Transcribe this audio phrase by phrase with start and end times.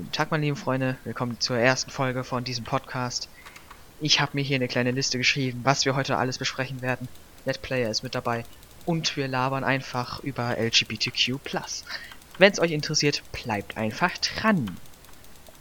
[0.00, 0.96] Guten Tag, meine lieben Freunde.
[1.04, 3.28] Willkommen zur ersten Folge von diesem Podcast.
[4.00, 7.06] Ich habe mir hier eine kleine Liste geschrieben, was wir heute alles besprechen werden.
[7.44, 8.46] Let Player ist mit dabei.
[8.86, 11.38] Und wir labern einfach über LGBTQ+.
[12.38, 14.78] Wenn es euch interessiert, bleibt einfach dran.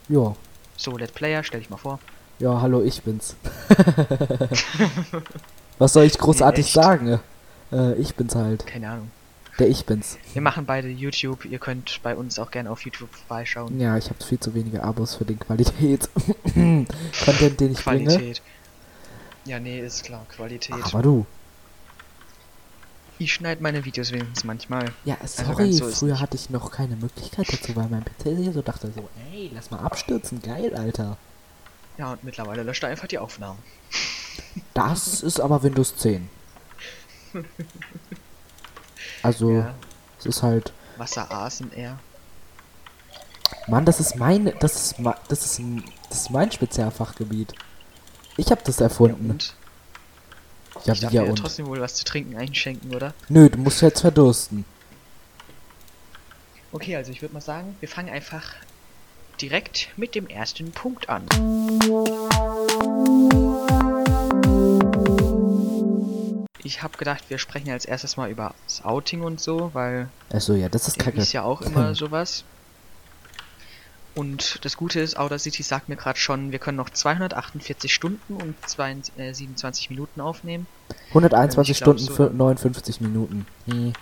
[0.07, 0.33] Ja,
[0.77, 1.99] So, Let Player, stell dich mal vor.
[2.39, 3.35] ja, hallo, ich bin's.
[5.79, 6.75] Was soll ich großartig echt?
[6.75, 7.19] sagen?
[7.73, 8.65] Äh, ich bin's halt.
[8.65, 9.11] Keine Ahnung.
[9.60, 10.18] Der ich bin's.
[10.34, 11.44] Wir machen beide YouTube.
[11.44, 13.78] Ihr könnt bei uns auch gerne auf YouTube vorbeischauen.
[13.80, 16.09] Ja, ich habe viel zu wenige Abos für den Qualität
[16.54, 18.05] Content, den ich bringe.
[18.05, 18.41] Qualität.
[19.44, 20.76] Ja, nee, ist klar, Qualität.
[20.81, 21.26] Aber du.
[23.17, 24.94] ich schneide meine Videos wenigstens manchmal.
[25.03, 28.38] Ja, Also sorry, ganz so früher hatte ich noch keine Möglichkeit dazu, weil mein PC
[28.38, 31.17] hier so dachte so, ey, lass mal abstürzen, geil, Alter.
[31.98, 33.59] Ja, und mittlerweile löscht er einfach die Aufnahmen.
[34.73, 36.30] Das ist aber Windows 10.
[39.23, 39.76] Also, Ja,
[40.20, 41.98] es ist halt, Wasser ASMR.
[43.68, 44.95] Mann, das ist meine, das ist,
[45.28, 45.62] das ist,
[46.09, 47.53] das ist mein Spezialfachgebiet.
[48.38, 49.31] Ich habe das Ja, erfunden.
[49.31, 49.53] und?
[50.86, 51.36] Ja, ich ja und.
[51.38, 53.14] trotzdem wohl was zu trinken einschenken, oder?
[53.28, 54.66] Nö, du musst jetzt verdursten.
[56.72, 58.54] Okay, also ich würde mal sagen, wir fangen einfach
[59.42, 61.26] direkt mit dem ersten Punkt an.
[66.63, 70.53] Ich habe gedacht, wir sprechen als erstes mal über das Outing und so, weil Achso,
[70.53, 71.17] ja, das ist ja, kacke.
[71.19, 72.43] ist ja auch immer sowas.
[74.15, 78.35] Und das Gute ist, Outer City sagt mir gerade schon, wir können noch 248 Stunden
[78.35, 80.67] und 22, äh, 27 Minuten aufnehmen.
[81.09, 83.45] 121 ich glaub, Stunden so- für 59 Minuten.
[83.67, 83.93] Hm.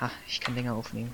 [0.00, 1.12] Ha, ich kann länger aufnehmen.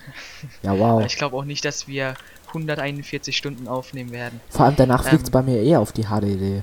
[0.63, 1.05] Ja, wow.
[1.05, 2.15] Ich glaube auch nicht, dass wir
[2.49, 4.41] 141 Stunden aufnehmen werden.
[4.51, 6.63] Vor allem danach ähm, fliegt's bei mir eher auf die HDD.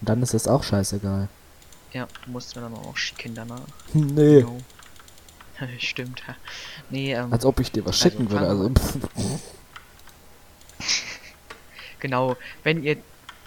[0.00, 1.28] Und dann ist es auch scheißegal.
[1.92, 3.60] Ja, mussten wir dann auch schicken danach.
[3.92, 4.42] nee.
[4.42, 4.58] No.
[5.78, 6.22] Stimmt.
[6.88, 8.46] Nee, ähm, Als ob ich dir was Also, schicken würde.
[8.46, 9.38] fangen Also,
[12.00, 12.36] genau.
[12.62, 12.96] Wenn ihr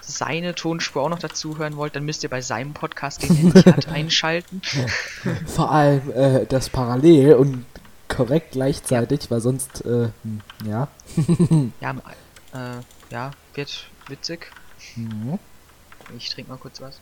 [0.00, 3.88] seine Tonspur auch noch dazu hören wollt, dann müsst ihr bei seinem Podcast, den hat,
[3.92, 4.60] einschalten.
[5.46, 7.64] vor allem äh, das parallel und
[8.08, 10.88] korrekt gleichzeitig, weil sonst, äh, hm, ja.
[11.80, 11.90] Ja,
[12.52, 12.80] äh,
[13.10, 14.52] ja, wird witzig.
[14.94, 15.38] Mhm.
[16.18, 16.98] Ich trinke mal kurz was.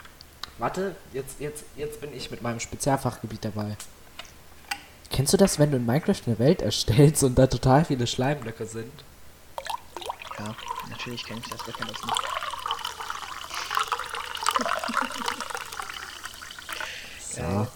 [0.62, 3.76] Warte, jetzt, jetzt, jetzt bin ich mit meinem Spezialfachgebiet dabei.
[5.10, 8.64] Kennst du das, wenn du in Minecraft eine Welt erstellst und da total viele Schleimblöcke
[8.64, 8.92] sind?
[10.38, 10.54] Ja,
[10.88, 12.16] natürlich kenne ich das, wer kennt das nicht.
[17.32, 17.66] So.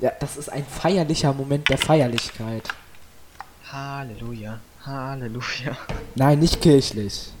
[0.00, 2.68] Ja, das ist ein feierlicher Moment der Feierlichkeit.
[3.72, 5.76] Halleluja, Halleluja.
[6.14, 7.32] Nein, nicht kirchlich.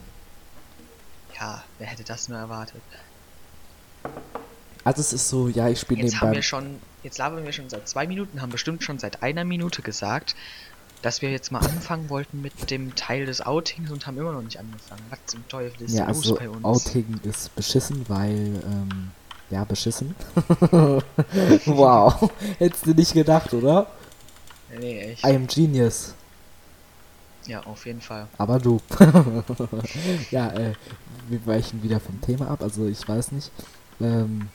[1.38, 2.82] Ja, wer hätte das nur erwartet?
[4.88, 6.36] Also es ist so, ja, ich spiele Jetzt haben nebenbei.
[6.36, 9.82] wir schon, jetzt labern wir schon seit zwei Minuten, haben bestimmt schon seit einer Minute
[9.82, 10.34] gesagt,
[11.02, 14.40] dass wir jetzt mal anfangen wollten mit dem Teil des Outings und haben immer noch
[14.40, 15.02] nicht angefangen.
[15.10, 16.64] Was zum Teufel ist Ja, los also bei uns?
[16.64, 19.10] Outing ist beschissen, weil, ähm,
[19.50, 20.14] ja, beschissen.
[21.66, 23.88] wow, hättest du nicht gedacht, oder?
[24.80, 25.22] Nee, echt.
[25.22, 26.14] I am genius.
[27.44, 28.26] Ja, auf jeden Fall.
[28.38, 28.80] Aber du.
[30.30, 30.72] ja, äh,
[31.28, 33.50] wir weichen wieder vom Thema ab, also ich weiß nicht.
[34.00, 34.48] Ähm,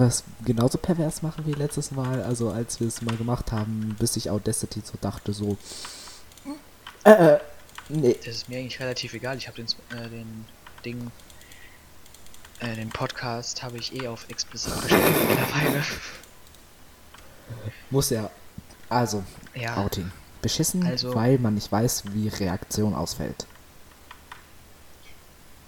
[0.00, 4.16] es genauso pervers machen wie letztes Mal, also als wir es mal gemacht haben, bis
[4.16, 5.56] ich Audacity so dachte, so.
[7.04, 7.38] Äh, äh,
[7.88, 8.16] nee.
[8.24, 9.36] Das ist mir eigentlich relativ egal.
[9.38, 9.66] Ich habe den,
[9.98, 10.44] äh, den
[10.84, 11.10] Ding,
[12.60, 15.82] äh, den Podcast habe ich eh auf explicit gestellt mittlerweile.
[17.90, 18.30] Muss ja.
[18.88, 19.24] Also,
[19.54, 20.10] Ja, Outing.
[20.42, 23.46] Beschissen, Also- weil man nicht weiß, wie Reaktion ausfällt.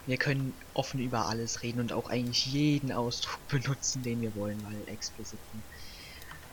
[0.07, 4.63] wir können offen über alles reden und auch eigentlich jeden Ausdruck benutzen, den wir wollen,
[4.65, 5.39] weil explicit.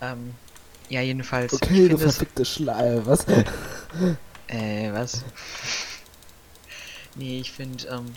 [0.01, 0.33] Ähm,
[0.89, 1.53] ja, jedenfalls.
[1.53, 3.25] Okay, du verfickte Schleim, was?
[4.47, 5.23] Äh, was?
[7.15, 8.13] nee, ich finde, ähm,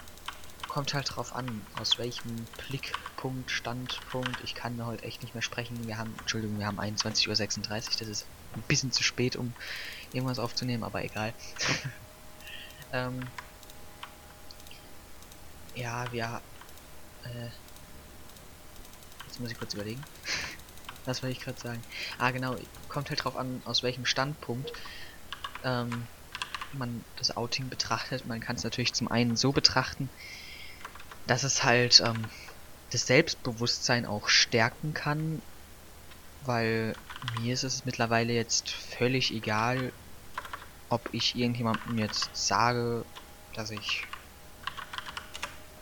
[0.67, 4.43] kommt halt drauf an, aus welchem Blickpunkt, Standpunkt.
[4.43, 5.87] Ich kann heute echt nicht mehr sprechen.
[5.87, 7.37] Wir haben, Entschuldigung, wir haben 21.36 Uhr.
[8.01, 8.27] Das ist
[8.57, 9.53] ein bisschen zu spät, um
[10.13, 11.33] irgendwas aufzunehmen, aber egal.
[12.93, 13.21] ähm,
[15.75, 16.41] ja, wir,
[17.25, 17.49] äh,
[19.27, 20.05] jetzt muss ich kurz überlegen.
[21.05, 21.83] Was wollte ich gerade sagen?
[22.19, 22.57] Ah, genau,
[22.89, 24.73] kommt halt drauf an, aus welchem Standpunkt
[25.63, 26.07] ähm,
[26.73, 28.27] man das Outing betrachtet.
[28.27, 30.09] Man kann es natürlich zum einen so betrachten,
[31.27, 32.29] dass es halt ähm,
[32.91, 35.43] das Selbstbewusstsein auch stärken kann,
[36.43, 36.97] weil
[37.35, 39.93] mir ist es mittlerweile jetzt völlig egal,
[40.89, 43.05] ob ich irgendjemandem jetzt sage,
[43.55, 44.07] dass ich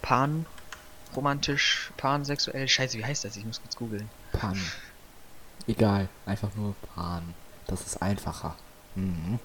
[0.02, 0.46] pan
[1.14, 3.36] romantisch, pansexuell, scheiße, wie heißt das?
[3.36, 4.08] Ich muss kurz googeln.
[4.32, 4.60] Pan.
[5.66, 7.34] Egal, einfach nur Pan.
[7.66, 8.56] Das ist einfacher.
[8.94, 9.38] Mhm.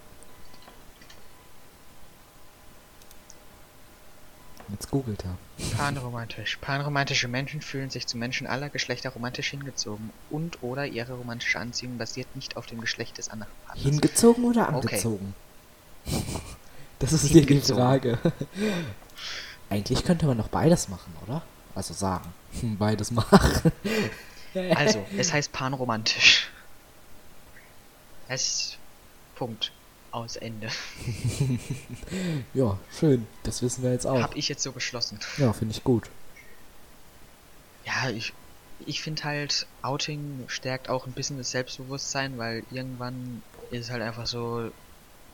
[4.70, 5.38] Jetzt googelt er.
[5.78, 6.58] Panromantisch.
[6.58, 11.98] Panromantische Menschen fühlen sich zu Menschen aller Geschlechter romantisch hingezogen und oder ihre romantische Anziehung
[11.98, 13.84] basiert nicht auf dem Geschlecht des anderen Partners.
[13.86, 14.76] Hingezogen oder Okay.
[14.76, 15.36] angezogen?
[17.00, 17.62] Das ist hier die.
[17.62, 18.18] Frage.
[19.70, 21.42] Eigentlich könnte man noch beides machen, oder?
[21.76, 22.34] Also sagen.
[22.62, 23.72] Hm, Beides machen.
[24.76, 26.50] Also, es heißt panromantisch.
[28.28, 28.78] Es.
[29.36, 29.72] Punkt.
[30.10, 30.70] Aus Ende.
[32.56, 33.28] Ja, schön.
[33.44, 34.20] Das wissen wir jetzt auch.
[34.20, 35.20] Hab ich jetzt so beschlossen.
[35.38, 36.10] Ja, finde ich gut.
[37.86, 38.34] Ja, ich.
[38.88, 44.02] Ich finde halt, Outing stärkt auch ein bisschen das Selbstbewusstsein, weil irgendwann ist es halt
[44.02, 44.72] einfach so,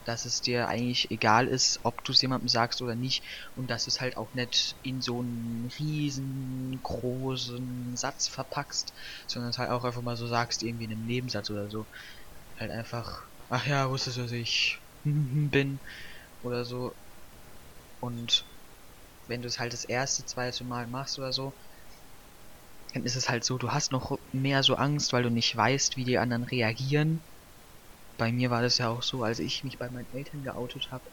[0.04, 3.24] dass es dir eigentlich egal ist, ob du es jemandem sagst oder nicht
[3.56, 8.94] und dass du es halt auch nicht in so einen riesengroßen Satz verpackst,
[9.28, 11.88] sondern es halt auch einfach mal so sagst, irgendwie in einem Nebensatz oder so.
[12.58, 15.80] Halt einfach, ach ja, wusstest du, dass ich bin
[16.42, 16.96] oder so.
[18.00, 18.46] Und
[19.28, 21.56] wenn du es halt das erste, zweite Mal machst oder so,
[22.94, 25.96] dann ist es halt so, du hast noch mehr so Angst, weil du nicht weißt,
[25.96, 27.26] wie die anderen reagieren.
[28.18, 31.04] Bei mir war das ja auch so, als ich mich bei meinen Eltern geoutet habe,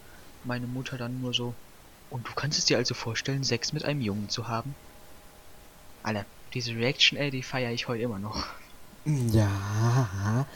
[0.43, 1.57] meine Mutter dann nur so,
[2.09, 4.77] und du kannst es dir also vorstellen, Sex mit einem Jungen zu haben?
[6.03, 8.47] Alter, diese Reaction, ey, die feiere ich heute immer noch.
[9.05, 10.47] Ja.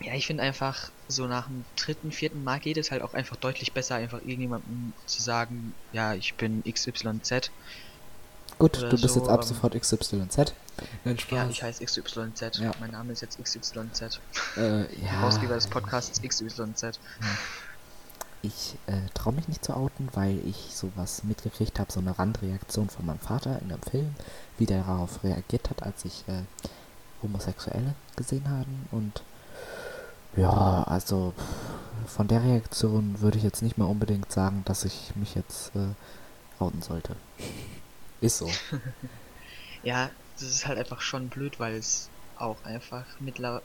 [0.00, 3.36] Ja, ich finde einfach, so nach dem dritten, vierten Mal geht es halt auch einfach
[3.36, 7.52] deutlich besser, einfach irgendjemandem zu sagen, ja, ich bin XYZ.
[8.58, 10.54] Gut, du bist so, jetzt ab ähm, sofort XYZ.
[11.04, 12.58] Nein, Ja, ich heiße XYZ.
[12.58, 12.72] Ja.
[12.80, 14.20] Mein Name ist jetzt XYZ.
[14.56, 15.08] äh, ja.
[15.08, 16.98] Herausgeber des Podcasts XYZ.
[18.42, 22.90] Ich äh, traue mich nicht zu outen, weil ich sowas mitgekriegt habe, so eine Randreaktion
[22.90, 24.14] von meinem Vater in einem Film,
[24.58, 26.42] wie der darauf reagiert hat, als ich äh,
[27.22, 28.86] Homosexuelle gesehen haben.
[28.90, 29.22] Und
[30.36, 31.32] ja, also
[32.06, 36.62] von der Reaktion würde ich jetzt nicht mal unbedingt sagen, dass ich mich jetzt äh,
[36.62, 37.16] outen sollte.
[38.24, 38.50] Ist so.
[39.82, 43.60] Ja, das ist halt einfach schon blöd, weil es auch einfach mittler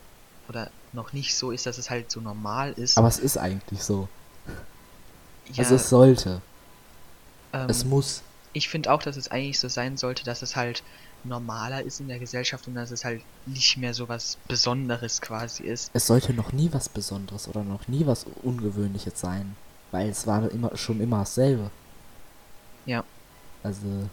[0.50, 2.98] oder noch nicht so ist, dass es halt so normal ist.
[2.98, 4.10] Aber es ist eigentlich so.
[5.54, 6.42] ja, Also es sollte.
[7.54, 8.22] ähm, Es muss.
[8.52, 10.84] ich finde auch, dass es eigentlich so sein sollte, dass es halt
[11.24, 15.64] normaler ist in der Gesellschaft und dass es halt nicht mehr so was Besonderes quasi
[15.64, 15.90] ist.
[15.94, 19.56] Es sollte noch nie was Besonderes oder noch nie was Ungewöhnliches sein.
[19.92, 21.72] Weil es war immer schon immer dasselbe.
[22.86, 23.06] Ja.
[23.64, 24.10] Also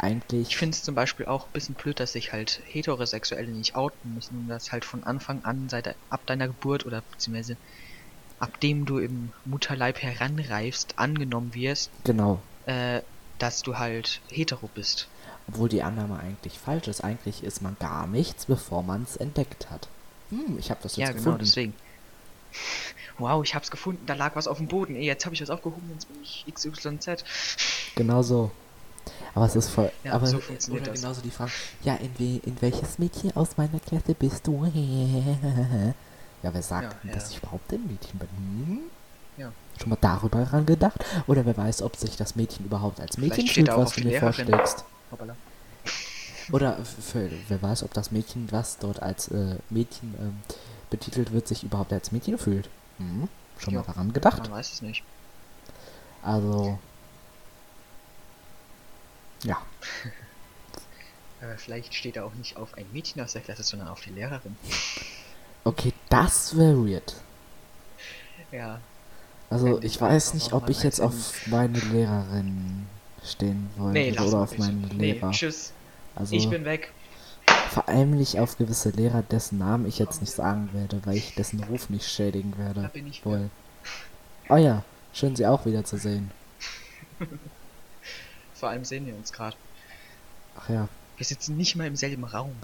[0.00, 0.48] eigentlich.
[0.48, 4.14] Ich finde es zum Beispiel auch ein bisschen blöd, dass sich halt Heterosexuelle nicht outen
[4.14, 7.56] müssen und dass halt von Anfang an, seit ab deiner Geburt oder beziehungsweise
[8.40, 12.40] ab dem du im Mutterleib heranreifst, angenommen wirst, Genau.
[12.66, 13.00] äh,
[13.38, 15.08] dass du halt hetero bist.
[15.48, 17.02] Obwohl die Annahme eigentlich falsch ist.
[17.02, 19.88] Eigentlich ist man gar nichts, bevor man es entdeckt hat.
[20.30, 21.38] Hm, ich habe das jetzt ja, genau, gefunden.
[21.44, 21.74] deswegen.
[23.18, 24.96] Wow, ich hab's gefunden, da lag was auf dem Boden.
[24.96, 27.24] Ey, jetzt habe ich was aufgehoben, jetzt bin ich XYZ.
[27.94, 28.50] Genau so.
[29.34, 29.90] Aber es ist voll.
[30.04, 31.00] Ja, aber so funktioniert oder das.
[31.00, 31.50] genauso die Frage.
[31.82, 34.64] Ja, in, we, in welches Mädchen aus meiner Klasse bist du?
[36.42, 37.14] ja, wer sagt Ja, denn, ja.
[37.14, 38.28] dass ich überhaupt ein Mädchen bin?
[38.36, 38.78] Hm?
[39.36, 39.52] Ja.
[39.80, 41.04] Schon mal darüber ran gedacht?
[41.26, 44.84] Oder wer weiß, ob sich das Mädchen überhaupt als Mädchen fühlt, was du mir vorstellst?
[45.10, 45.34] Hoppala.
[46.52, 50.36] Oder für, wer weiß, ob das Mädchen, was dort als äh, Mädchen ähm,
[50.90, 52.68] betitelt wird, sich überhaupt als Mädchen fühlt.
[52.98, 53.28] Hm?
[53.58, 53.80] Schon Ja.
[53.80, 54.42] mal daran gedacht?
[54.44, 55.02] Man weiß es nicht.
[56.22, 56.78] Also.
[59.44, 59.58] Ja.
[61.40, 64.10] Aber vielleicht steht da auch nicht auf ein Mädchen aus der Klasse, sondern auf die
[64.10, 64.56] Lehrerin.
[65.64, 67.14] Okay, das wäre weird.
[68.50, 68.80] Ja,
[69.50, 72.86] Also ich weiß nicht, ob ich jetzt auf meine Lehrerin
[73.24, 75.30] stehen wollte nee, oder auf meinen Nee, Lehrer.
[75.32, 75.72] tschüss.
[76.14, 76.92] Also Ich bin weg.
[77.70, 81.34] vor allem nicht auf gewisse Lehrer, dessen Namen ich jetzt nicht sagen werde, weil ich
[81.34, 82.90] dessen Ruf nicht schädigen Da werde.
[82.92, 83.50] bin ich Wohl.
[84.48, 86.30] Oh ja, schön Sie auch wieder zu sehen.
[88.64, 89.54] Vor allem sehen wir uns gerade.
[90.58, 92.56] Ach ja, Wir sitzen nicht mal im selben Raum.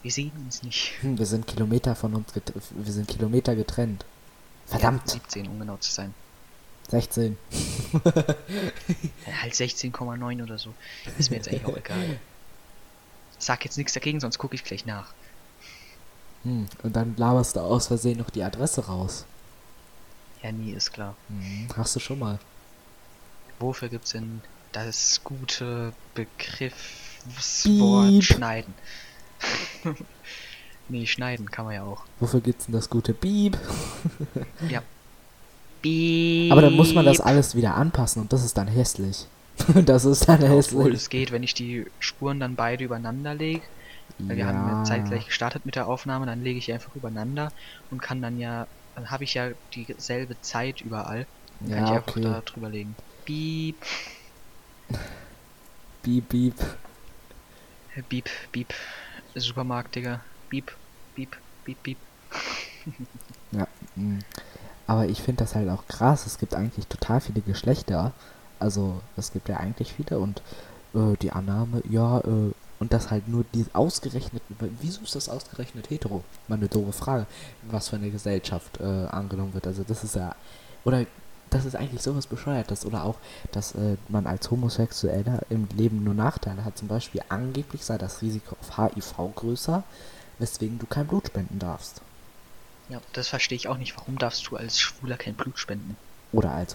[0.00, 0.94] Wir sehen uns nicht.
[1.02, 4.06] hm, wir sind Kilometer von uns get wir sind Kilometer getrennt.
[4.64, 6.14] Verdammt, Ja, 17, um genau zu sein.
[6.88, 7.36] 16.
[9.26, 10.72] Ja, halt 16,9 oder so.
[11.18, 12.18] Ist mir jetzt eigentlich auch egal.
[13.38, 15.12] Sag jetzt nichts dagegen, sonst gucke ich gleich nach.
[16.44, 19.26] Hm, und dann laberst du aus Versehen noch die Adresse raus.
[20.42, 21.14] Ja, nie ist klar.
[21.28, 22.38] Hm, hast du schon mal.
[23.58, 24.40] Wofür gibt's denn
[24.74, 28.74] das gute Begriffswort schneiden?
[30.88, 32.04] nee, schneiden kann man ja auch.
[32.20, 33.58] Wofür gibt's denn das gute Beep?
[34.68, 34.82] Ja.
[35.82, 36.50] Piep.
[36.52, 39.26] Aber dann muss man das alles wieder anpassen und das ist dann hässlich.
[39.86, 40.94] das ist dann Obwohl hässlich.
[40.94, 43.62] es geht, wenn ich die Spuren dann beide übereinander lege.
[44.18, 47.52] Weil wir haben ja zeitgleich gestartet mit der Aufnahme, dann lege ich einfach übereinander
[47.90, 51.26] und kann dann ja, dann habe ich ja dieselbe Zeit überall
[51.60, 52.20] Dann kann Ja, ich einfach okay.
[52.22, 52.94] da drüber legen.
[53.24, 53.76] Piep,
[56.02, 56.54] Beep, beep.
[57.96, 58.74] äh, Beep, Beep.
[59.34, 60.20] Supermarkt, Digga.
[60.50, 60.72] Beep,
[61.14, 61.98] Beep, Beep, Beep.
[63.96, 64.18] Mm.
[64.86, 66.26] Aber ich finde das halt auch krass.
[66.26, 68.12] Es gibt eigentlich total viele Geschlechter.
[68.58, 70.42] Also es gibt ja eigentlich viele und
[70.94, 74.42] äh, die Annahme, ja, äh, und das halt nur die ausgerechnet.
[74.80, 76.24] Wieso ist das ausgerechnet hetero?
[76.48, 77.26] Mal eine doofe Frage,
[77.62, 79.66] was für eine Gesellschaft äh, angenommen wird.
[79.66, 80.34] Also das ist ja.
[80.84, 81.06] Oder
[81.54, 82.84] das ist eigentlich sowas Bescheuertes.
[82.84, 83.16] Oder auch,
[83.52, 86.76] dass äh, man als Homosexueller im Leben nur Nachteile hat.
[86.76, 89.84] Zum Beispiel angeblich sei das Risiko auf HIV größer,
[90.38, 92.02] weswegen du kein Blut spenden darfst.
[92.88, 93.96] Ja, das verstehe ich auch nicht.
[93.96, 95.96] Warum darfst du als Schwuler kein Blut spenden?
[96.32, 96.74] Oder als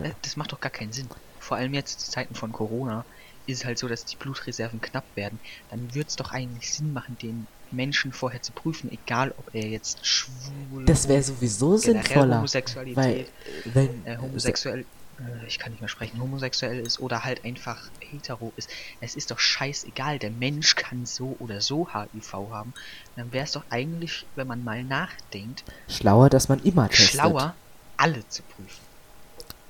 [0.00, 0.14] Äh, Homosexueller.
[0.22, 1.08] Das macht doch gar keinen Sinn.
[1.40, 3.04] Vor allem jetzt zu Zeiten von Corona
[3.46, 5.38] ist es halt so, dass die Blutreserven knapp werden.
[5.70, 9.66] Dann wird es doch eigentlich Sinn machen, den Menschen vorher zu prüfen, egal ob er
[9.66, 12.36] jetzt schwul, Das wäre sowieso sinnvoller.
[12.38, 13.26] Homosexualität, Weil, äh,
[13.74, 14.06] wenn.
[14.06, 14.80] äh, homosexuell,
[15.18, 18.70] äh, ich kann nicht mehr sprechen, homosexuell ist oder halt einfach hetero ist.
[19.00, 22.72] Es ist doch scheißegal, der Mensch kann so oder so HIV haben.
[23.16, 27.20] Dann wäre es doch eigentlich, wenn man mal nachdenkt, Schlauer, dass man immer testet.
[27.20, 27.54] schlauer,
[27.96, 28.80] alle zu prüfen.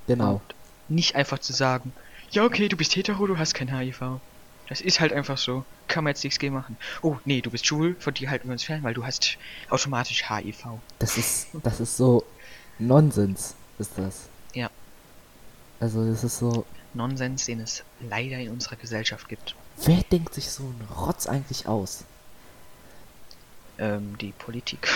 [0.06, 0.34] Genau.
[0.34, 0.54] Und
[0.96, 1.92] nicht einfach zu sagen,
[2.30, 4.20] ja okay, du bist hetero, du hast kein HIV.
[4.68, 5.64] Das ist halt einfach so.
[5.88, 6.76] Kann man jetzt nichts gegen machen.
[7.02, 9.38] Oh, nee, du bist schwul, von dir halten wir uns fern, weil du hast
[9.70, 10.64] automatisch HIV.
[10.98, 12.24] Das ist, das ist so
[12.78, 14.28] Nonsens, ist das.
[14.54, 14.70] Ja.
[15.80, 16.64] Also, das ist so.
[16.94, 19.54] Nonsens, den es leider in unserer Gesellschaft gibt.
[19.84, 22.04] Wer denkt sich so einen Rotz eigentlich aus?
[23.78, 24.88] Ähm, die Politik.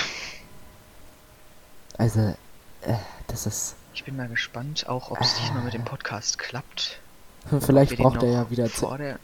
[1.98, 2.34] Also,
[2.80, 2.94] äh,
[3.26, 3.76] das ist.
[3.92, 7.00] Ich bin mal gespannt, auch ob es diesmal mit dem Podcast klappt.
[7.60, 8.68] Vielleicht braucht er ja wieder.
[8.68, 9.18] vor der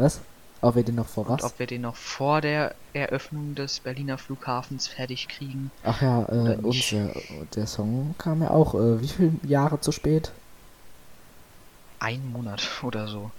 [0.00, 0.20] Was?
[0.62, 1.44] Ob wir den noch vor und was?
[1.52, 5.70] ob wir den noch vor der Eröffnung des Berliner Flughafens fertig kriegen.
[5.84, 7.12] Ach ja, äh, und der,
[7.54, 10.32] der Song kam ja auch, äh, wie viele Jahre zu spät?
[11.98, 13.30] Ein Monat oder so.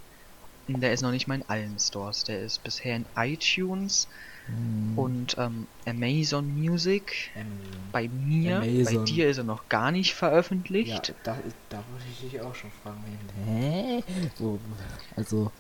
[0.68, 2.24] Und Der ist noch nicht mal in allen Stores.
[2.24, 4.08] Der ist bisher in iTunes
[4.48, 7.30] Hm, und ähm, Amazon Music.
[7.36, 7.60] ähm,
[7.91, 8.86] Bei mir, Amazon.
[9.00, 11.13] bei dir ist er noch gar nicht Ja, veröffentlicht.
[11.24, 11.38] da,
[11.70, 13.03] da wollte ich dich auch schon fragen.
[13.46, 14.03] Hä?
[15.15, 15.51] Also,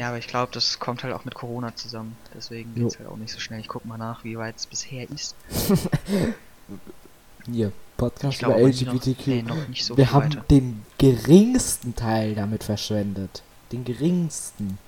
[0.00, 2.16] Ja, aber ich glaube, das kommt halt auch mit Corona zusammen.
[2.34, 2.84] Deswegen Jo.
[2.84, 3.60] geht's halt auch nicht so schnell.
[3.60, 5.36] Ich guck mal nach, wie weit es bisher ist.
[7.44, 9.26] hier, Podcast glaube über nicht noch, LGBTQ.
[9.26, 10.44] nee, noch so Wir haben weiter.
[10.50, 13.42] den geringsten Teil damit verschwendet.
[13.72, 14.78] Den geringsten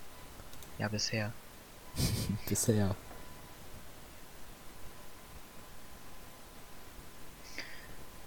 [0.79, 1.35] Ja, bisher.
[2.49, 2.97] bisher.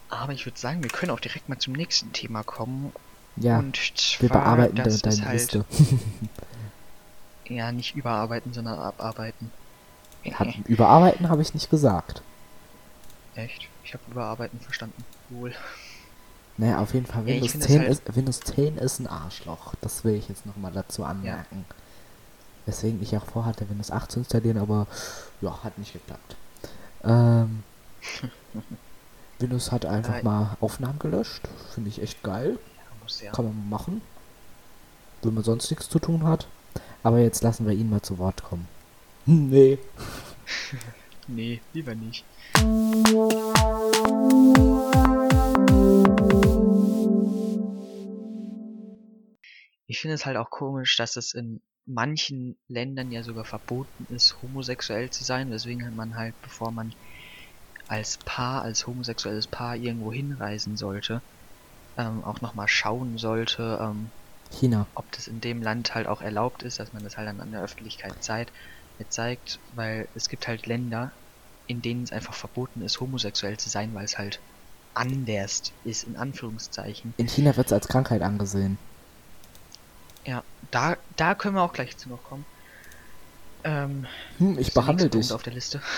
[0.09, 2.91] Aber ich würde sagen, wir können auch direkt mal zum nächsten Thema kommen.
[3.37, 3.75] Ja, Und
[4.19, 5.65] wir zwar, bearbeiten das de ist deine halt, Liste.
[7.47, 9.51] Ja, nicht überarbeiten, sondern abarbeiten.
[10.33, 12.21] Hab, überarbeiten habe ich nicht gesagt.
[13.35, 13.67] Echt?
[13.83, 15.03] Ich habe überarbeiten verstanden.
[15.29, 15.53] Wohl.
[16.57, 19.07] Naja, auf jeden Fall, Ja, Windows, find 10 das halt- ist, Windows 10 ist ein
[19.07, 19.75] Arschloch.
[19.81, 21.65] Das will ich jetzt nochmal dazu anmerken.
[22.65, 24.87] Weswegen ich auch vorhatte, Windows 8 zu installieren, aber
[25.41, 26.35] ja, hat nicht geklappt.
[27.03, 27.63] Ähm,
[29.39, 31.41] Windows hat einfach Äh, mal Aufnahmen gelöscht.
[31.73, 32.57] Finde ich echt geil.
[32.77, 33.31] Ja, muss ja.
[33.31, 34.01] Kann man machen.
[35.21, 36.47] Wenn man sonst nichts zu tun hat.
[37.05, 38.67] Aber jetzt lassen wir ihn mal zu Wort kommen.
[39.27, 39.77] Nee.
[41.27, 42.23] Nee, lieber nicht.
[49.87, 54.37] Ich finde es halt auch komisch, dass es in manchen Ländern ja sogar verboten ist,
[54.43, 56.93] homosexuell zu sein, weswegen man halt, bevor man
[57.87, 61.21] als Paar, als homosexuelles Paar irgendwo hinreisen sollte,
[61.97, 64.11] ähm, auch nochmal schauen sollte, ähm,
[64.51, 64.87] China.
[64.95, 67.51] ob das in dem Land halt auch erlaubt ist, dass man das halt dann an
[67.51, 68.51] der Öffentlichkeit zeigt,
[69.09, 71.11] zeigt, weil es gibt halt Länder,
[71.67, 74.39] in denen es einfach verboten ist, homosexuell zu sein, weil es halt
[74.93, 77.13] anders ist, in Anführungszeichen.
[77.17, 78.77] In China wird es als Krankheit angesehen.
[80.25, 82.45] Ja, da, da können wir auch gleich zu noch kommen.
[83.63, 84.05] Ähm,
[84.37, 85.31] Hm, ich behandle dich.
[85.31, 85.81] Auf der Liste.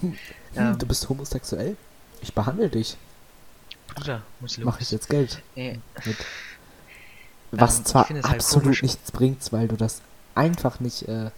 [0.00, 0.16] Hm,
[0.56, 0.78] Ähm.
[0.78, 1.76] du bist homosexuell?
[2.22, 2.96] Ich behandle dich.
[3.94, 4.64] Bruder, muss los.
[4.64, 6.16] Mache ich jetzt Geld Ey, mit.
[7.50, 8.82] Was Ähm, zwar halt absolut komisch.
[8.82, 10.00] nichts bringt, weil du das
[10.34, 11.30] einfach nicht äh,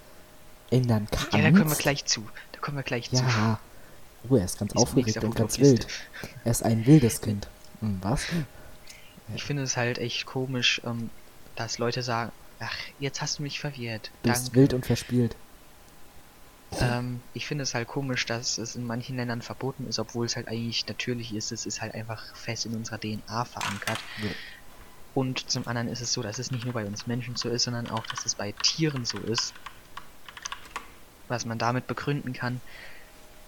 [0.70, 1.32] ändern kannst.
[1.32, 2.26] ja, da kommen wir gleich zu.
[2.52, 3.16] Da kommen wir gleich zu.
[3.22, 3.58] Ja.
[4.28, 5.86] Oh, er ist ganz Ist aufgeregt und ganz wild.
[6.44, 7.48] Er ist ein wildes Kind.
[7.80, 8.26] Hm, was?
[9.34, 11.10] Ich finde es halt echt komisch, ähm,
[11.56, 14.10] dass Leute sagen, ach, jetzt hast du mich verwirrt.
[14.22, 15.36] Du bist wild und verspielt.
[16.80, 20.36] Ähm, ich finde es halt komisch, dass es in manchen Ländern verboten ist, obwohl es
[20.36, 21.50] halt eigentlich natürlich ist.
[21.50, 23.98] Es ist halt einfach fest in unserer DNA verankert.
[24.22, 24.30] Ja.
[25.12, 27.64] Und zum anderen ist es so, dass es nicht nur bei uns Menschen so ist,
[27.64, 29.54] sondern auch, dass es bei Tieren so ist.
[31.28, 32.60] Was man damit begründen kann,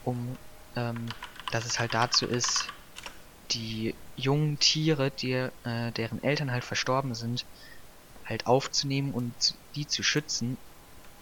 [0.02, 0.38] um,
[0.76, 1.14] ähm,
[1.50, 2.72] dass es halt dazu ist,
[3.52, 7.46] die jungen Tiere, die, äh, deren Eltern halt verstorben sind,
[8.24, 10.58] halt aufzunehmen und die zu schützen,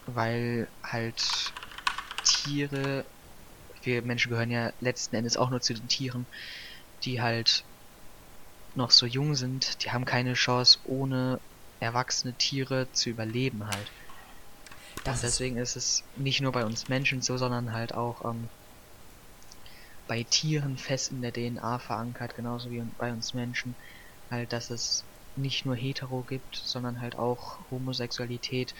[0.05, 1.53] weil halt
[2.23, 3.05] Tiere,
[3.83, 6.27] wir Menschen gehören ja letzten Endes auch nur zu den Tieren,
[7.03, 7.65] die halt
[8.75, 11.39] noch so jung sind, die haben keine Chance ohne
[11.79, 13.91] erwachsene Tiere zu überleben halt.
[15.03, 18.49] Das ist, Deswegen ist es nicht nur bei uns Menschen so, sondern halt auch ähm,
[20.07, 23.75] bei Tieren fest in der DNA verankert, genauso wie bei uns Menschen,
[24.29, 25.03] halt, dass es
[25.35, 28.75] nicht nur hetero gibt, sondern halt auch Homosexualität.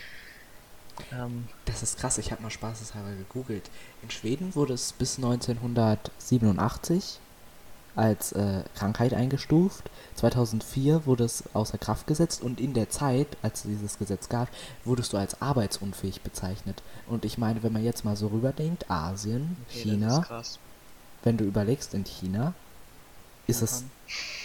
[1.12, 3.70] Ähm, das ist krass, ich habe mal spaßeshalber gegoogelt.
[4.02, 7.20] In Schweden wurde es bis 1987
[7.96, 9.90] als äh, Krankheit eingestuft.
[10.16, 14.50] 2004 wurde es außer Kraft gesetzt und in der Zeit, als es dieses Gesetz gab,
[14.86, 16.82] wurdest du als arbeitsunfähig bezeichnet.
[17.08, 20.26] Und ich meine, wenn man jetzt mal so rüberdenkt, Asien, okay, China,
[21.24, 22.54] wenn du überlegst, in China
[23.48, 23.84] ist es,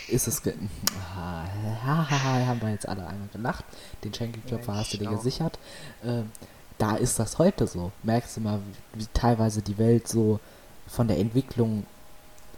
[0.08, 0.42] ist es,
[1.16, 1.44] Ah,
[2.46, 3.64] haben wir jetzt alle einmal gelacht,
[4.04, 5.58] den Schenkelklopfer Ja, hast du dir gesichert.
[6.04, 6.30] Ähm,
[6.78, 7.92] da ist das heute so.
[8.02, 8.60] Merkst du mal,
[8.94, 10.40] wie, wie teilweise die Welt so
[10.86, 11.86] von der Entwicklung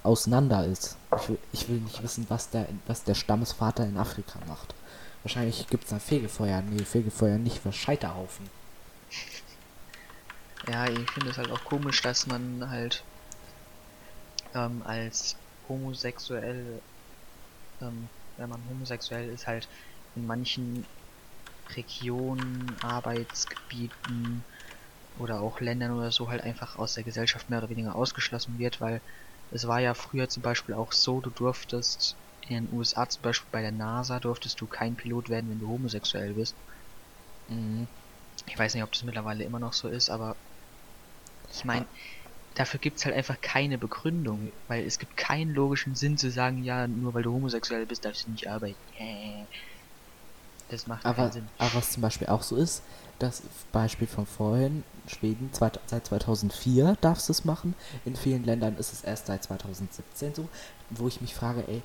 [0.08, 0.96] auseinander ist.
[1.16, 4.74] Ich will, ich will nicht wissen, was der, was der Stammesvater in Afrika macht.
[5.22, 6.62] Wahrscheinlich gibt es da Fegefeuer.
[6.62, 8.48] Nee, Fegefeuer nicht, für Scheiterhaufen.
[10.66, 13.04] Ja, ich finde es halt auch komisch, dass man halt
[14.54, 15.36] ähm, als
[15.68, 16.80] homosexuell,
[17.80, 19.68] ähm, wenn man homosexuell ist, halt
[20.16, 20.86] in manchen
[21.76, 24.42] Regionen, Arbeitsgebieten
[25.18, 28.80] oder auch Ländern oder so halt einfach aus der Gesellschaft mehr oder weniger ausgeschlossen wird,
[28.80, 29.00] weil
[29.50, 33.48] es war ja früher zum Beispiel auch so, du durftest in den USA zum Beispiel
[33.50, 36.56] bei der NASA durftest du kein Pilot werden, wenn du homosexuell bist.
[37.48, 37.88] Mhm.
[38.46, 40.36] Ich weiß nicht, ob das mittlerweile immer noch so ist, aber
[41.50, 41.86] ich meine,
[42.54, 46.86] dafür gibt's halt einfach keine Begründung, weil es gibt keinen logischen Sinn zu sagen, ja,
[46.88, 48.80] nur weil du homosexuell bist, darfst du nicht arbeiten.
[50.70, 51.48] Das macht Aber, keinen Sinn.
[51.58, 52.82] aber was zum Beispiel auch so ist,
[53.18, 57.74] das Beispiel von vorhin, Schweden, zweit- seit 2004 darfst du es machen.
[58.04, 60.48] In vielen Ländern ist es erst seit 2017 so,
[60.90, 61.82] wo ich mich frage, ey,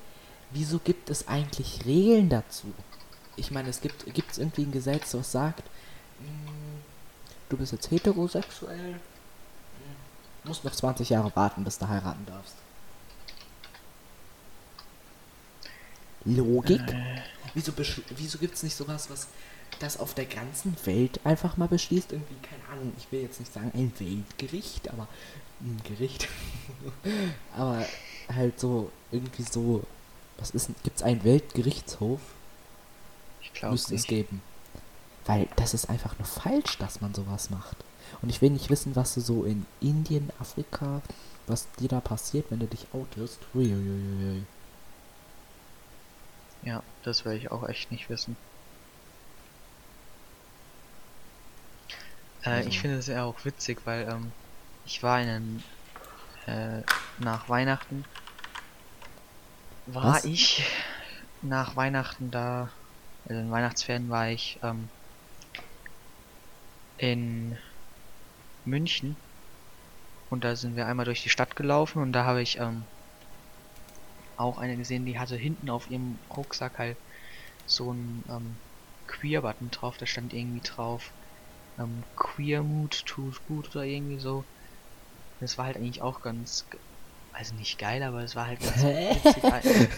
[0.50, 2.72] wieso gibt es eigentlich Regeln dazu?
[3.36, 5.64] Ich meine, es gibt gibt's irgendwie ein Gesetz, was sagt,
[6.20, 6.78] mm,
[7.48, 12.54] du bist jetzt heterosexuell, mm, musst noch 20 Jahre warten, bis du heiraten darfst.
[16.24, 16.80] Logik?
[16.80, 17.20] Äh,
[17.54, 17.72] Wieso,
[18.16, 19.28] wieso gibt es nicht sowas, was
[19.78, 22.12] das auf der ganzen Welt einfach mal beschließt?
[22.12, 25.06] Irgendwie, keine Ahnung, ich will jetzt nicht sagen ein Weltgericht, aber
[25.60, 26.28] ein Gericht.
[27.56, 27.86] aber
[28.34, 29.84] halt so, irgendwie so,
[30.36, 32.20] was ist Gibt es einen Weltgerichtshof?
[33.40, 34.42] ich glaube Müsste es geben.
[35.26, 37.76] Weil das ist einfach nur falsch, dass man sowas macht.
[38.20, 41.02] Und ich will nicht wissen, was du so in Indien, Afrika,
[41.46, 43.38] was dir da passiert, wenn du dich outest.
[43.54, 44.42] Uiuiuiui.
[46.64, 48.36] Ja, das will ich auch echt nicht wissen.
[52.42, 54.32] Äh, Also- Ich finde es ja auch witzig, weil ähm,
[54.84, 55.64] ich war in einem,
[56.46, 56.82] äh,
[57.18, 58.04] nach Weihnachten
[59.86, 60.24] war Was?
[60.24, 60.64] ich
[61.42, 62.70] nach Weihnachten da,
[63.28, 64.88] also in Weihnachtsferien war ich ähm,
[66.96, 67.58] in
[68.64, 69.16] München
[70.30, 72.86] und da sind wir einmal durch die Stadt gelaufen und da habe ich ähm,
[74.36, 76.96] auch eine gesehen, die hatte hinten auf ihrem Rucksack halt
[77.66, 78.56] so ein ähm,
[79.06, 81.10] Queer-Button drauf, da stand irgendwie drauf
[81.78, 84.44] ähm, Queer Mood tut gut oder irgendwie so.
[85.40, 86.64] Das war halt eigentlich auch ganz,
[87.32, 89.90] also nicht geil, aber es war halt ganz witzig.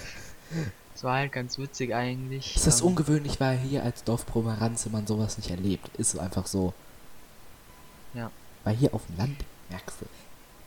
[0.94, 2.56] Es war halt ganz witzig eigentlich.
[2.56, 5.94] Es ist ähm, ungewöhnlich, weil hier als Dorfpomeranze man sowas nicht erlebt.
[5.98, 6.72] Ist einfach so.
[8.14, 8.30] Ja.
[8.64, 10.06] Weil hier auf dem Land, merkst du,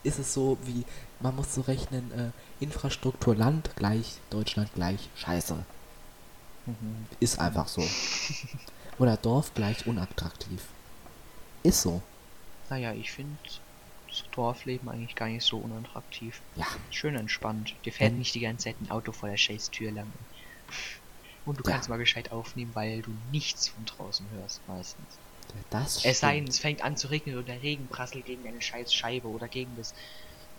[0.04, 0.86] ist es so wie,
[1.20, 5.64] man muss so rechnen, äh, Infrastruktur Land gleich, Deutschland gleich, scheiße.
[6.66, 7.06] mhm.
[7.20, 7.84] Ist einfach so.
[8.98, 10.62] Oder Dorf gleich unattraktiv.
[11.64, 12.02] Ist so.
[12.70, 13.38] Naja, ich finde
[14.08, 16.42] das Dorfleben eigentlich gar nicht so unattraktiv.
[16.56, 16.66] Ja.
[16.92, 17.76] Schön entspannt.
[17.86, 20.12] Dir fährt Wenn- nicht die ganze Zeit ein Auto vor der Scheißtür lang.
[21.46, 21.72] Und du Ja.
[21.76, 25.18] kannst mal gescheit aufnehmen, weil du nichts von draußen hörst meistens.
[25.70, 28.62] Das Es sei denn, es fängt an zu regnen und der Regen prasselt gegen deine
[28.62, 29.94] scheiß Scheibe oder gegen das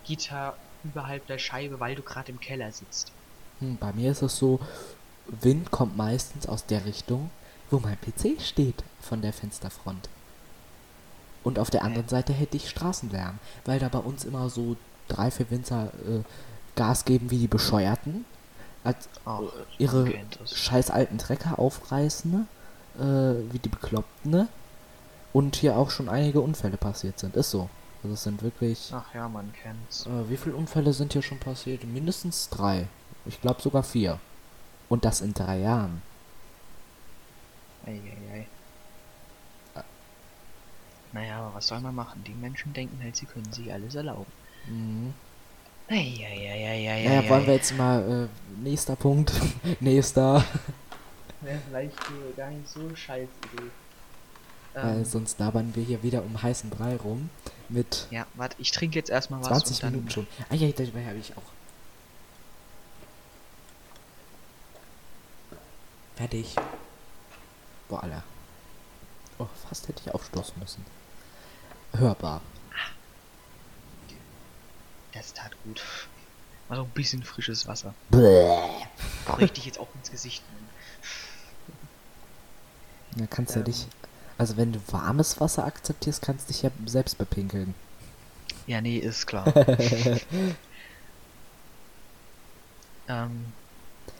[0.05, 3.11] Gitter überhalb der Scheibe, weil du gerade im Keller sitzt.
[3.59, 4.59] Hm, bei mir ist es so,
[5.27, 7.29] Wind kommt meistens aus der Richtung,
[7.69, 10.09] wo mein PC steht, von der Fensterfront.
[11.43, 14.75] Und auf der anderen Seite hätte ich Straßenlärm, weil da bei uns immer so
[15.07, 16.21] drei, vier Winzer äh,
[16.75, 18.25] Gas geben wie die Bescheuerten,
[18.83, 20.13] als äh, ihre
[20.45, 22.47] scheiß alten Trecker aufreißen,
[22.97, 24.47] äh, wie die Bekloppten, ne?
[25.33, 27.35] Und hier auch schon einige Unfälle passiert sind.
[27.35, 27.69] Ist so.
[28.03, 28.91] Also es sind wirklich.
[28.93, 30.05] Ach ja, man kennt's.
[30.05, 31.83] Äh, wie viele Unfälle sind hier schon passiert?
[31.85, 32.87] Mindestens drei.
[33.25, 34.19] Ich glaube sogar vier.
[34.89, 36.01] Und das in drei Jahren.
[37.85, 38.47] Eieiei.
[41.13, 42.23] Naja, aber was soll man machen?
[42.25, 44.31] Die Menschen denken halt, sie können sich alles erlauben.
[44.67, 45.13] Mhm.
[45.89, 47.05] Eieiei.
[47.07, 49.33] Naja, wollen wir jetzt mal, äh, nächster Punkt.
[49.81, 50.43] nächster.
[51.41, 51.97] Wäre vielleicht
[52.37, 53.71] gar nicht so scheiß Idee.
[54.73, 57.29] Weil Ähm, sonst labern wir hier wieder um heißen Brei rum.
[57.69, 60.27] Mit ja, warte, ich trinke jetzt erstmal was 20 und dann Minuten schon.
[60.49, 61.41] Ah ja, dabei habe ich auch.
[66.15, 66.55] Fertig.
[67.89, 68.23] Boah, Alter.
[69.39, 70.85] Oh, fast hätte ich aufstoßen müssen.
[71.93, 72.41] Hörbar.
[75.13, 75.81] Das tat gut.
[76.67, 77.93] War so ein bisschen frisches Wasser.
[79.25, 80.69] Bräuchte ich jetzt auch ins Gesicht nehmen.
[83.17, 83.65] Da kannst du Ähm.
[83.65, 83.87] dich.
[84.41, 87.75] Also wenn du warmes Wasser akzeptierst, kannst du dich ja selbst bepinkeln.
[88.65, 89.45] Ja, nee, ist klar.
[93.07, 93.53] ähm,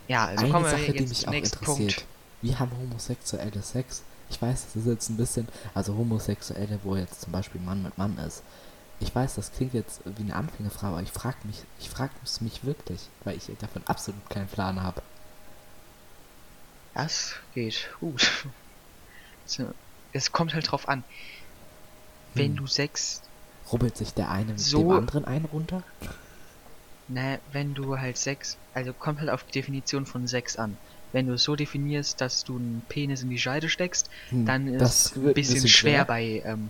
[0.08, 1.66] ja, also Eine kommen wir Sache, die mich auch interessiert.
[1.66, 2.06] Punkt.
[2.44, 4.04] Wie haben Homosexuelle Sex?
[4.30, 7.98] Ich weiß, das ist jetzt ein bisschen, also Homosexuelle, wo jetzt zum Beispiel Mann mit
[7.98, 8.44] Mann ist.
[9.00, 12.42] Ich weiß, das klingt jetzt wie eine Anfängerfrage, aber ich frage mich, ich frage es
[12.42, 15.02] mich wirklich, weil ich davon absolut keinen Plan habe.
[16.94, 18.46] Das geht gut.
[20.14, 21.04] Es kommt halt drauf an.
[22.34, 22.58] Wenn Hm.
[22.58, 23.22] du Sex,
[23.72, 25.84] Rubbelt sich der eine mit So- dem anderen einen runter?
[27.08, 30.78] ne, wenn du halt Sex, also kommt halt auf die Definition von Sex an.
[31.12, 34.68] Wenn du es so definierst, dass du einen Penis in die Scheide steckst, Hm, dann
[34.68, 36.70] ist es ein bisschen, schwer bei, ähm,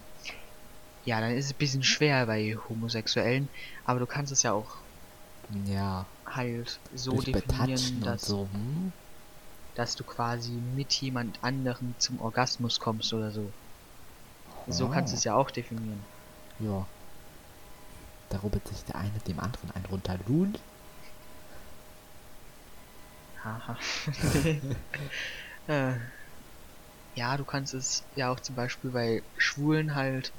[1.04, 3.50] ja, dann ist es ein bisschen schwer bei Homosexuellen,
[3.86, 4.78] aber du kannst es ja auch
[5.66, 8.48] Ja, halt so durch definieren, dass, so.
[8.52, 8.94] Hm?
[9.82, 13.52] Dass du quasi mit jemand anderem zum Orgasmus kommst oder so.
[14.68, 15.18] So kannst du Oh.
[15.18, 16.04] es ja auch definieren.
[16.60, 16.86] Ja.
[18.30, 20.20] Da rubbelt sich der eine dem anderen einen runter.
[20.28, 20.56] Nun?
[23.44, 23.76] Haha.
[25.68, 25.94] äh,
[27.16, 30.32] ja, du kannst es ja auch zum Beispiel bei Schwulen halt,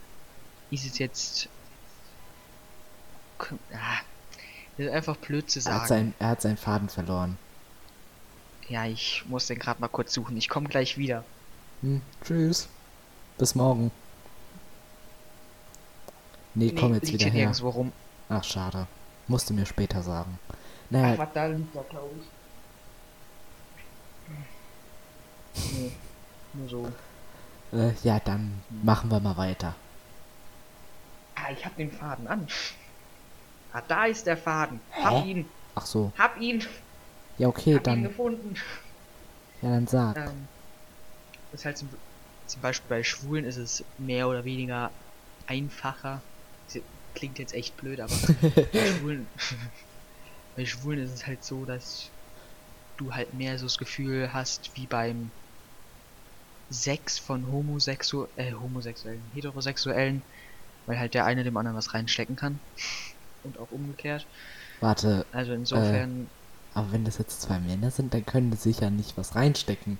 [0.70, 1.48] ist es jetzt,
[3.40, 3.98] ah,
[4.76, 5.88] ist einfach blöd zu Er hat, sagen.
[5.88, 7.38] sein, er hat seinen Faden verloren.
[8.68, 10.36] Ja, ich muss den gerade mal kurz suchen.
[10.36, 11.24] Ich komme gleich wieder.
[11.82, 12.68] Hm, tschüss.
[13.38, 13.90] Bis morgen.
[16.54, 17.46] Nee, komm jetzt liegt wieder hier her.
[17.48, 17.92] nirgendwo rum.
[18.28, 18.86] Ach, schade.
[19.28, 20.38] Musst du mir später sagen.
[20.48, 20.54] Ach,
[20.90, 22.26] Naja, was da liegt da, glaube ich.
[25.72, 25.92] Nee,
[26.54, 26.92] nur so.
[27.76, 29.74] äh, ja, dann machen wir mal weiter.
[31.34, 32.46] Ah, ich hab den Faden an.
[33.72, 34.80] Ah, da ist der Faden.
[34.92, 35.30] Hab Hä?
[35.30, 35.48] ihn.
[35.74, 36.12] Ach so.
[36.18, 36.64] Hab ihn.
[37.38, 38.54] Ja, okay, Hab dann, gefunden.
[39.62, 40.16] ja, dann sag.
[40.16, 40.48] Ähm,
[41.50, 41.88] das ist halt zum,
[42.46, 44.90] zum Beispiel bei Schwulen ist es mehr oder weniger
[45.46, 46.20] einfacher.
[47.14, 48.14] Klingt jetzt echt blöd, aber
[48.72, 49.26] bei Schwulen,
[50.56, 52.08] bei Schwulen ist es halt so, dass
[52.96, 55.30] du halt mehr so das Gefühl hast wie beim
[56.70, 60.22] Sex von Homosexu äh, Homosexuellen, Heterosexuellen,
[60.86, 62.58] weil halt der eine dem anderen was reinstecken kann.
[63.44, 64.24] Und auch umgekehrt.
[64.80, 66.28] Warte, Also insofern,
[66.74, 69.98] aber wenn das jetzt zwei Männer sind, dann können die sicher nicht was reinstecken.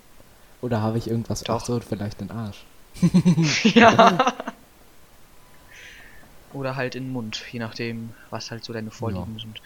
[0.61, 1.61] Oder habe ich irgendwas Doch.
[1.61, 2.65] Ach so, vielleicht den Arsch.
[3.65, 4.33] ja.
[6.53, 9.61] Oder halt in den Mund, je nachdem, was halt so deine Vorlieben sind.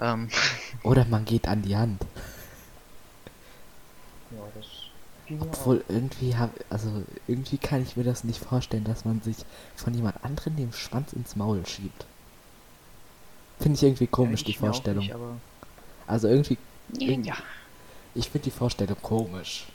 [0.00, 0.28] Ähm,
[0.82, 2.04] Oder man geht an die Hand.
[4.30, 4.66] ja, das
[5.28, 9.36] ja Obwohl irgendwie hab, also irgendwie kann ich mir das nicht vorstellen, dass man sich
[9.74, 12.06] von jemand anderem den Schwanz ins Maul schiebt.
[13.58, 15.00] Finde ich irgendwie komisch, Ja, die ich auch Vorstellung.
[15.00, 15.36] Nicht, aber
[16.06, 16.58] Also irgendwie,
[16.98, 17.34] ja.
[18.14, 19.66] ich finde die Vorstellung komisch.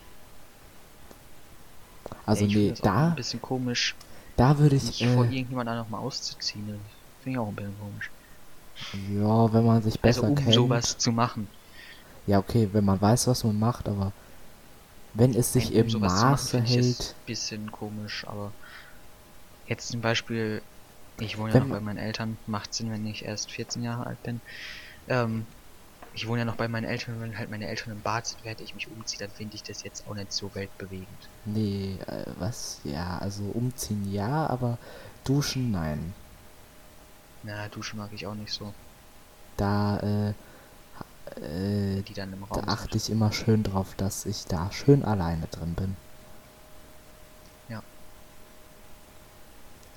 [2.26, 3.96] Also ich nee, da, ein bisschen komisch,
[4.38, 6.80] da würde ich, sich vor äh, irgendjemand anderem mal auszuziehen.
[7.24, 8.10] Finde ich auch ein bisschen komisch.
[9.14, 10.54] ja, wenn man sich besser Also um kennt.
[10.54, 11.48] sowas zu machen.
[12.28, 14.14] Ja, okay, wenn man weiß, was man macht, aber
[15.14, 18.52] wenn es sich um im machen, Maße hält, ein bisschen komisch, aber
[19.68, 20.62] jetzt zum Beispiel,
[21.20, 24.06] ich wohne ja Wenn noch bei meinen Eltern, macht Sinn, wenn ich erst 14 Jahre
[24.06, 24.40] alt bin.
[25.10, 25.46] Ähm,
[26.14, 28.62] ich wohne ja noch bei meinen Eltern, wenn halt meine Eltern im Bad sind, während
[28.62, 31.30] ich mich umziehe, dann finde ich das jetzt auch nicht so weltbewegend.
[31.46, 34.78] nee, äh, was, ja, also umziehen ja, aber
[35.24, 36.14] duschen nein.
[37.44, 38.74] Na, Duschen mag ich auch nicht so,
[39.58, 40.30] Da, äh,
[41.40, 43.04] äh, die dann im da Raum achte sind.
[43.04, 45.98] ich immer schön drauf, dass ich da schön alleine drin bin.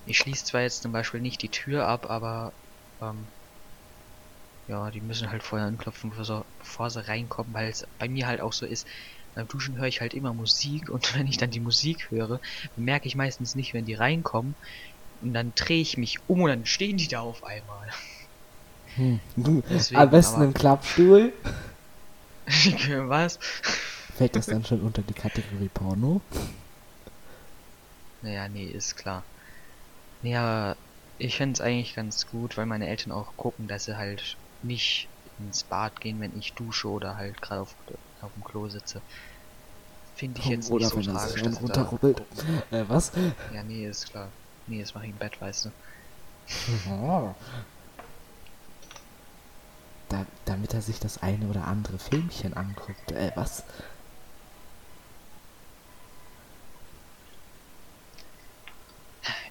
[0.05, 2.53] Ich schließe zwar jetzt zum Beispiel nicht die Tür ab, aber
[3.01, 3.27] ähm,
[4.67, 8.53] ja, die müssen halt vorher anklopfen, bevor sie, reinkommen, weil es bei mir halt auch
[8.53, 8.87] so ist.
[9.35, 12.39] Beim Duschen höre ich halt immer Musik und wenn ich dann die Musik höre,
[12.75, 14.55] merke ich meistens nicht, wenn die reinkommen.
[15.21, 17.87] Und dann drehe ich mich um und dann stehen die da auf einmal.
[18.95, 19.19] Hm.
[19.35, 21.33] Du, Deswegen, am besten aber- im Klappstuhl.
[23.07, 23.39] Was?
[24.15, 26.21] Fällt das dann schon unter die Kategorie Porno?
[28.21, 29.23] Naja, nee, ist klar.
[30.23, 30.75] Aber
[31.17, 35.07] ich find's eigentlich ganz gut, weil meine Eltern auch gucken, dass sie halt nicht
[35.39, 37.75] ins Bad gehen, wenn ich dusche oder halt gerade auf,
[38.21, 39.01] auf dem Klo sitze.
[40.15, 42.17] Finde ich jetzt Oder nicht so tragisch, dass da runterrubbelt.
[42.17, 42.61] gucken.
[42.71, 43.11] Äh, was?
[43.53, 44.29] Ja, nee, ist klar.
[44.67, 45.71] Nee, das mache ich im Bett, weißt du.
[46.89, 47.35] Oh.
[50.09, 53.11] Da, damit er sich das eine oder andere Filmchen anguckt.
[53.11, 53.63] Äh, was?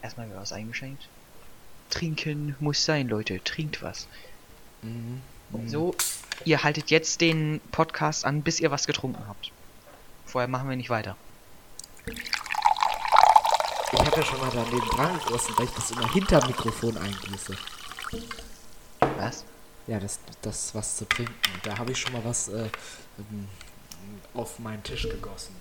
[0.01, 1.09] Erstmal wieder was eingeschenkt.
[1.91, 3.43] Trinken muss sein, Leute.
[3.45, 4.09] Trinkt was.
[4.85, 5.69] Mhm.
[5.69, 5.95] So,
[6.45, 9.53] ihr haltet jetzt den Podcast an, bis ihr was getrunken habt.
[10.27, 11.17] Vorher machen wir nicht weiter.
[12.07, 17.57] Ich habe ja schon mal daneben dran gegossen, weil ich das immer hinter Mikrofon eingieße.
[19.17, 19.45] Was?
[19.87, 21.35] Ja, das, das was zu trinken.
[21.63, 22.69] Da habe ich schon mal was äh,
[23.19, 23.49] ähm,
[24.35, 25.55] auf meinen Tisch gegossen.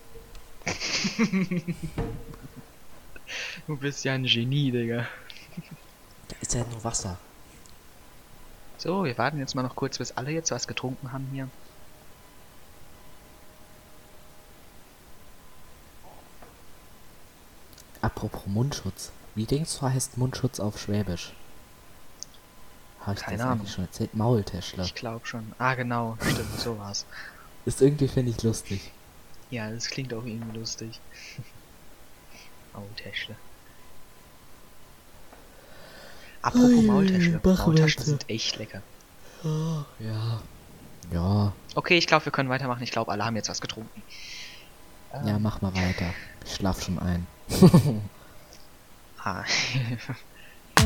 [3.67, 5.07] Du bist ja ein Genie, Digga.
[6.27, 7.17] Da ist ja nur Wasser.
[8.83, 11.47] So, wir warten jetzt mal noch kurz, bis alle jetzt was getrunken haben hier.
[18.01, 19.13] Apropos Mundschutz.
[19.35, 21.31] Wie denkst du heißt Mundschutz auf Schwäbisch?
[22.99, 23.59] Habe ich Keine das Ahnung.
[23.59, 24.13] eigentlich schon erzählt?
[24.15, 24.83] Maultäschler.
[24.83, 25.53] Ich glaube schon.
[25.59, 26.17] Ah, genau.
[26.19, 27.05] Stimmt, so war's.
[27.63, 28.91] Ist irgendwie, finde ich, lustig.
[29.49, 30.99] Ja, das klingt auch irgendwie lustig.
[32.97, 33.37] Täschle.
[36.43, 38.03] Apropos Maultaschen weiter.
[38.03, 38.83] sind echt lecker.
[39.99, 40.41] Ja.
[41.11, 41.53] Ja.
[41.73, 42.83] Okay, ich glaube, wir können weitermachen.
[42.83, 44.03] Ich glaube, alle haben jetzt was getrunken.
[45.25, 46.13] Ja, mach mal weiter.
[46.45, 47.25] Ich schlaf schon ein.
[49.23, 49.45] Ah.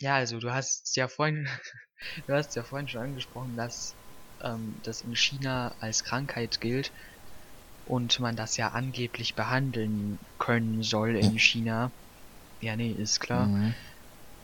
[0.00, 1.48] ja, also du hast ja vorhin,
[2.26, 3.94] du hast ja vorhin schon angesprochen, dass
[4.42, 6.90] ähm, das in China als Krankheit gilt
[7.92, 11.90] und man das ja angeblich behandeln können soll in China.
[12.62, 13.44] Ja, nee, ist klar.
[13.44, 13.74] Mhm.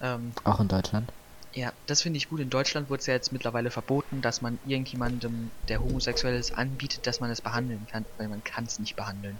[0.02, 1.10] Ähm, Auch in Deutschland?
[1.54, 2.40] ja, das finde ich gut.
[2.40, 7.06] In Deutschland wurde es ja jetzt mittlerweile verboten, dass man irgendjemandem, der homosexuell ist, anbietet,
[7.06, 9.38] dass man es behandeln kann, weil man kann es nicht behandeln.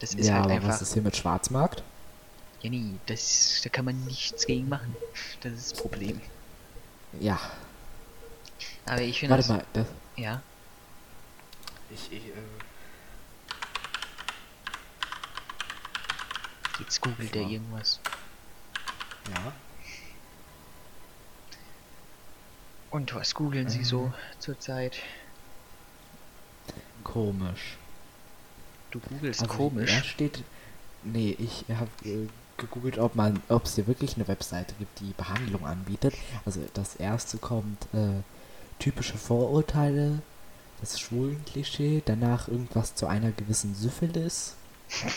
[0.00, 0.68] Das ist ja, halt aber einfach.
[0.68, 1.82] was ist hier mit Schwarzmarkt?
[2.60, 4.94] Ja, nee, das, da kann man nichts gegen machen.
[5.40, 6.20] Das ist das Problem.
[7.20, 7.40] Ja.
[8.84, 9.56] Aber ich finde Warte das.
[9.56, 9.64] mal.
[9.72, 10.42] Das, Ja,
[11.94, 12.32] ich, ich, äh,
[16.78, 18.00] jetzt googelt er irgendwas.
[19.34, 19.52] ja.
[22.90, 24.98] Und was googeln Sie so zurzeit?
[27.04, 27.78] Komisch.
[28.90, 29.96] Du googelst Also, komisch.
[29.96, 30.44] Da steht.
[31.02, 35.14] Nee, ich habe äh, gegoogelt, ob man, ob es hier wirklich eine Webseite gibt, die
[35.16, 36.14] Behandlung anbietet.
[36.44, 38.22] Also das erste kommt äh,
[38.78, 40.20] typische Vorurteile,
[40.80, 44.54] das Schwulen-Klischee, danach irgendwas zu einer gewissen Syphilis,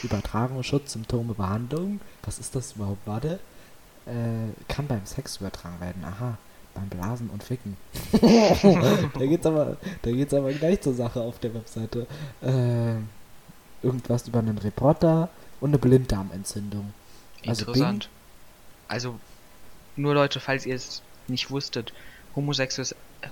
[0.04, 2.00] Übertragung, Schutz, Symptome, Behandlung.
[2.24, 3.06] Was ist das überhaupt?
[3.06, 3.40] Warte.
[4.06, 6.04] Äh, kann beim Sex übertragen werden.
[6.06, 6.38] Aha.
[6.74, 7.78] Beim Blasen und Ficken.
[8.12, 12.06] da geht's aber, da geht's aber gleich zur Sache auf der Webseite.
[12.42, 12.96] Äh,
[13.82, 15.30] irgendwas über einen Reporter
[15.62, 16.94] und eine Blinddarmentzündung.
[17.48, 18.10] Also Interessant.
[18.88, 19.18] Also,
[19.96, 21.94] nur Leute, falls ihr es nicht wusstet,
[22.36, 22.84] Homosexu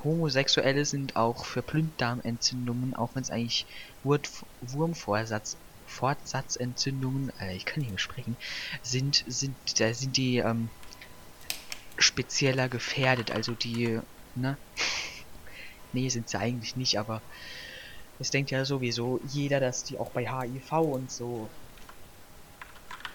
[0.03, 3.67] Homosexuelle sind auch für Blinddarmentzündungen, auch wenn es eigentlich
[4.03, 5.55] Wurmvorsatz
[5.93, 8.35] Fortsatzentzündungen, äh, ich kann nicht mehr sprechen,
[8.81, 10.69] sind, sind, da sind die ähm,
[11.97, 13.99] spezieller gefährdet, also die,
[14.35, 14.57] ne?
[15.93, 17.21] nee, sind sie eigentlich nicht, aber
[18.19, 21.49] es denkt ja sowieso jeder, dass die auch bei HIV und so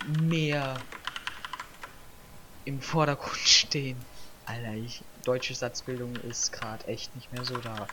[0.01, 0.81] mehr
[2.65, 3.99] im Vordergrund stehen.
[4.45, 7.89] Alter, ich, deutsche Satzbildung ist gerade echt nicht mehr so da.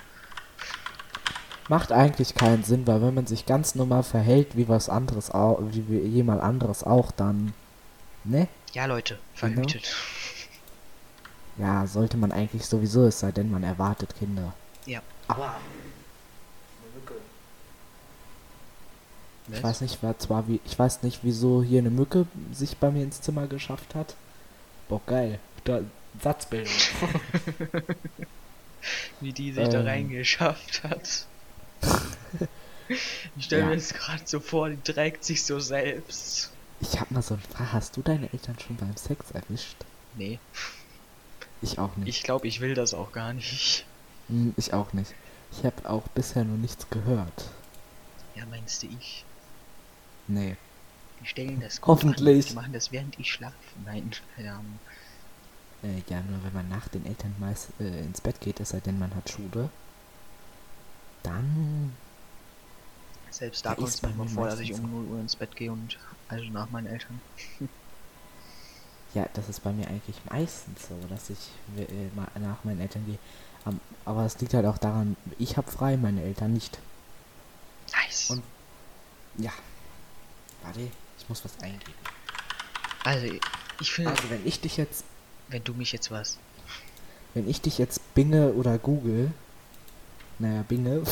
[1.68, 5.60] Macht eigentlich keinen Sinn, weil wenn man sich ganz normal verhält, wie was anderes auch,
[5.72, 7.54] wie jemand anderes auch, dann,
[8.24, 8.48] ne?
[8.74, 9.96] Ja, Leute, verhütet.
[11.58, 14.54] Ja, sollte man eigentlich sowieso, es sei denn, man erwartet Kinder.
[14.86, 15.02] Ja.
[15.28, 15.56] Aber
[19.52, 22.92] ich weiß nicht, war zwar wie, ich weiß nicht, wieso hier eine Mücke sich bei
[22.92, 24.16] mir ins Zimmer geschafft hat.
[24.90, 25.40] Boah, geil.
[25.64, 25.82] Da,
[26.22, 26.72] Satzbildung.
[29.20, 29.88] Wie die sich da Ähm.
[29.88, 31.26] reingeschafft hat.
[33.36, 33.68] Ich stelle Ja.
[33.70, 36.52] mir das gerade so vor, die trägt sich so selbst.
[36.82, 39.78] Ich hab mal so ein Frage, hast du deine Eltern schon beim Sex erwischt?
[40.16, 40.40] Nee,
[41.62, 42.08] Ich auch nicht.
[42.10, 43.86] ich glaube, ich will das auch gar nicht.
[44.28, 45.14] Hm, ich auch nicht.
[45.52, 47.50] Ich habe auch bisher noch nichts gehört.
[48.36, 49.26] Ja, meinst du ich?
[50.28, 50.56] Nee.
[51.22, 52.46] Die stellen das gut Hoffentlich.
[52.46, 52.50] An.
[52.50, 53.56] Die machen das während ich schlafe.
[53.86, 54.80] Nein, keine Ahnung.
[55.84, 58.80] Äh, ja, nur wenn man nach den Eltern meist äh, ins Bett geht, es sei
[58.80, 59.70] denn, man hat Schule.
[61.26, 61.96] Dann.
[63.32, 65.72] Selbst da Ja, kommt es manchmal vor, dass ich um 0 Uhr ins Bett gehe
[65.72, 65.98] und
[66.30, 67.20] also nach meinen Eltern.
[69.14, 71.38] Ja, das ist bei mir eigentlich meistens so, dass ich
[71.78, 71.86] äh,
[72.16, 73.18] mal nach meinen Eltern gehe.
[74.06, 76.78] Aber es liegt halt auch daran, ich habe frei, meine Eltern nicht.
[77.94, 78.30] Nice.
[78.30, 78.44] Und-
[79.38, 79.52] Ja.
[80.64, 80.82] Warte,
[81.18, 81.94] ich muss was eingeben.
[83.04, 83.28] also,
[83.80, 85.04] ich finde, Also wenn ich dich jetzt,
[85.50, 86.38] wenn du mich jetzt was.
[87.34, 89.32] wenn ich dich jetzt binge oder google,
[90.40, 91.04] naja, binge,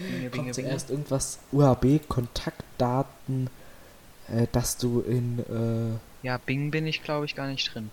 [0.00, 3.50] Binge, kommt zuerst irgendwas UHB, Kontaktdaten,
[4.28, 5.44] äh, dass du in
[6.22, 7.90] Ja, Bing bin ich glaube ich gar nicht drin.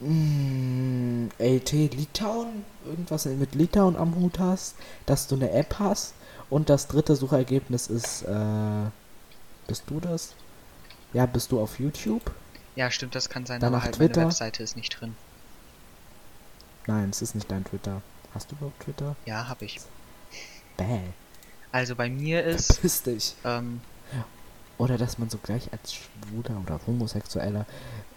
[0.00, 6.14] äh, mm, LT Litauen, irgendwas mit Litauen am Hut hast, dass du eine App hast
[6.50, 8.90] und das dritte Suchergebnis ist, äh,
[9.66, 10.36] bist du das?
[11.12, 12.34] Ja, bist du auf YouTube?
[12.76, 14.20] Ja, stimmt, das kann sein, Danach aber halt Twitter.
[14.20, 15.16] meine Webseite ist nicht drin.
[16.86, 18.02] Nein, es ist nicht dein Twitter.
[18.34, 19.16] Hast du überhaupt Twitter?
[19.26, 19.80] Ja, habe ich.
[20.76, 21.00] Bäh.
[21.72, 23.34] Also bei mir ist, Piss dich.
[23.44, 23.80] ähm,
[24.78, 27.64] Oder dass man so gleich als schwuler oder homosexueller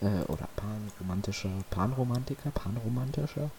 [0.02, 3.52] äh, oder panromantischer, panromantiker, panromantischer,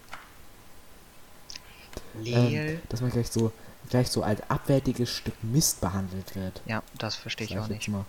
[2.24, 3.52] ähm, dass man gleich so
[3.88, 6.60] gleich so als abwertiges Stück Mist behandelt wird.
[6.66, 7.88] ja, das verstehe ich auch nicht.
[7.88, 8.04] mal.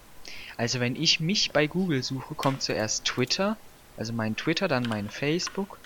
[0.58, 3.58] Also wenn ich mich bei Google suche, kommt zuerst Twitter,
[3.98, 5.80] also mein Twitter, dann mein Facebook,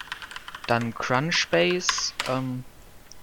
[0.68, 2.64] dann Crunchbase, ähm,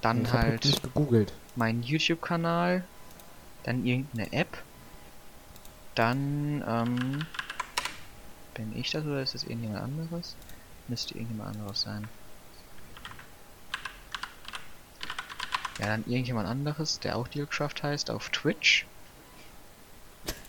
[0.01, 1.33] dann ich halt nicht gegoogelt.
[1.57, 2.85] mein YouTube-Kanal,
[3.65, 4.63] dann irgendeine App,
[5.95, 7.27] dann, ähm,
[8.55, 10.37] bin ich das oder ist das irgendjemand anderes?
[10.89, 12.09] Müsste irgendjemand anderes sein.
[15.79, 18.87] Ja, dann irgendjemand anderes, der auch Dealcraft heißt, auf Twitch.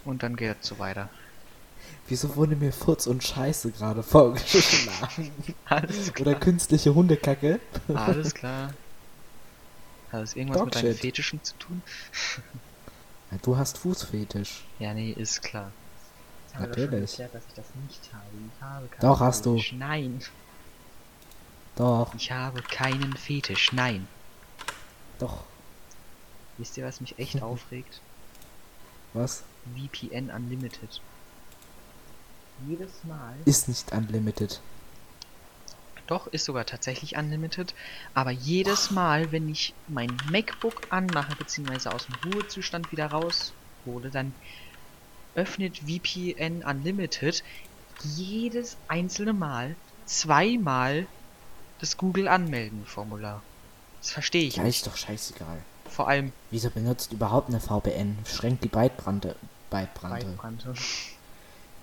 [0.04, 1.10] Und dann geht es so weiter.
[2.12, 5.32] Wieso wurde mir Furz und Scheiße gerade vorgeschlagen?
[5.66, 7.62] Alles Oder künstliche Hundekacke?
[7.88, 8.74] Alles klar.
[10.12, 10.94] Hat das irgendwas mit deinen.
[10.94, 11.82] Fetischen zu tun?
[13.32, 14.66] Ja, du hast Fußfetisch.
[14.80, 15.72] Ja, nee, ist klar.
[16.50, 17.12] Ich habe doch schon Natürlich.
[17.12, 18.26] Erklärt, dass ich das nicht habe.
[18.58, 19.54] Ich habe keinen Doch, hast du.
[19.54, 19.74] Fetisch.
[19.78, 20.22] Nein,
[21.78, 23.72] Doch, ich habe keinen Fetisch.
[23.72, 24.06] Nein.
[25.18, 25.46] doch.
[26.58, 28.02] Wisst ihr, was mich echt aufregt?
[29.14, 29.44] Was?
[29.78, 31.00] VPN Unlimited.
[32.68, 33.34] Jedes Mal.
[33.46, 34.62] Ist nicht unlimited.
[36.08, 37.74] Doch, ist sogar tatsächlich Unlimited.
[38.14, 44.34] Aber jedes Mal, wenn ich mein MacBook anmache, beziehungsweise aus dem Ruhezustand wieder raushole, dann
[45.36, 47.44] öffnet VPN Unlimited
[48.04, 51.08] jedes einzelne Mal zweimal
[51.80, 53.42] das Google Anmelden Formular.
[54.02, 54.78] Das verstehe ich Ja, nicht.
[54.78, 55.62] ist doch scheißegal.
[55.90, 58.18] Vor allem Wieso benutzt überhaupt eine VPN?
[58.26, 59.36] Schränkt die Breitbrande.
[59.70, 60.38] Breitbrande.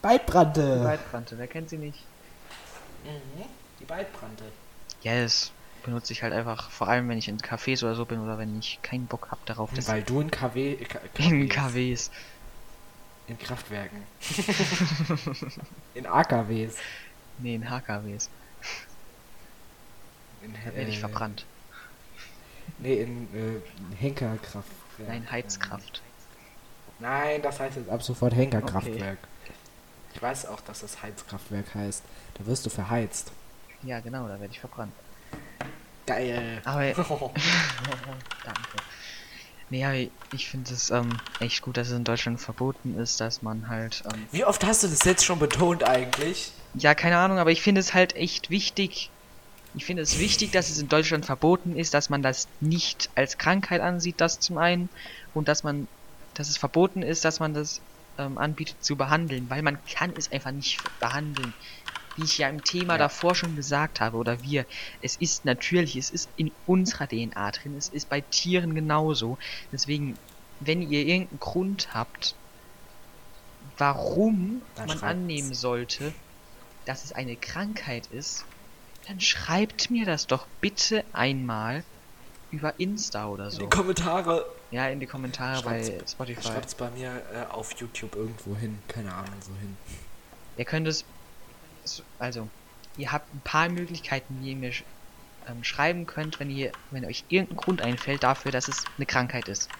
[0.03, 0.61] Breitbrante.
[0.61, 0.83] Breitbrande!
[0.85, 1.99] Breitbrante, wer kennt sie nicht?
[3.05, 3.45] Mhm,
[3.81, 3.87] Die.
[5.03, 5.53] Ja, das
[5.85, 8.59] benutze ich halt einfach, vor allem wenn ich in Cafés oder so bin oder wenn
[8.59, 10.75] ich keinen Bock habe darauf, dass Weil du in KW.
[10.75, 10.87] äh,
[11.19, 12.11] in KWs.
[13.29, 14.03] In Kraftwerken.
[15.95, 16.77] in AKWs.
[17.39, 18.31] Nee, in HKWs.
[20.43, 21.45] In, Da werde ich äh, verbrannt.
[22.79, 25.09] Nee, in äh, Henkerkraftwerk.
[25.09, 26.03] Nein, Heizkraft.
[27.01, 29.19] Nein, das heißt jetzt ab sofort Henkerkraftwerk.
[30.19, 32.03] Ich weiß auch, dass das Heizkraftwerk heißt.
[32.35, 33.31] Da wirst du verheizt.
[33.85, 34.93] Ja, genau, da werde ich verbrannt.
[36.07, 36.61] Geil.
[36.65, 36.81] Aber
[38.45, 38.61] danke.
[39.71, 43.43] Nee, aber ich finde es ähm, echt gut, dass es in Deutschland verboten ist, dass
[43.43, 44.03] man halt.
[44.13, 46.51] Ähm, Wie oft hast du das jetzt schon betont eigentlich?
[46.75, 49.11] ja, keine Ahnung, aber ich finde es halt echt wichtig.
[49.77, 53.39] Ich finde es wichtig, dass es in Deutschland verboten ist, dass man das nicht als
[53.39, 54.89] Krankheit ansieht, das zum einen.
[55.33, 55.87] Und dass man,
[56.35, 57.81] dass es verboten ist, dass man das
[58.19, 61.55] ähm, anbietet zu behandeln, weil man kann es einfach nicht behandeln.
[62.15, 62.99] Wie ich ja im Thema Ja.
[62.99, 64.67] davor schon gesagt habe, oder wir,
[65.01, 69.39] es ist natürlich, es ist in unserer DNA drin, es ist bei Tieren genauso.
[69.73, 70.19] Deswegen,
[70.59, 72.35] wenn ihr irgendeinen Grund habt,
[73.77, 76.13] warum Dann man annehmen sollte,
[76.85, 78.45] dass es eine Krankheit ist,
[79.07, 81.85] dann schreibt mir das doch bitte einmal
[82.51, 83.69] über Insta oder so.
[83.69, 84.58] Kommentare.
[84.71, 86.43] Ja, in die Kommentare bei Schreibt's- Spotify.
[86.43, 88.79] Schreibt's bei mir äh, auf YouTube irgendwo hin.
[88.89, 89.77] Keine Ahnung, so hin.
[90.59, 91.05] Ihr könnt es,
[92.19, 92.49] also,
[92.99, 94.85] ihr habt ein paar Möglichkeiten, wie ihr mir sch
[95.47, 99.49] ähm, schreiben könnt, wenn ihr, wenn euch irgendein Grund einfällt dafür, dass es eine Krankheit
[99.49, 99.71] ist.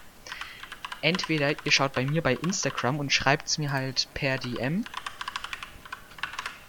[1.01, 4.83] Entweder ihr schaut bei mir bei Instagram und schreibt es mir halt per DM.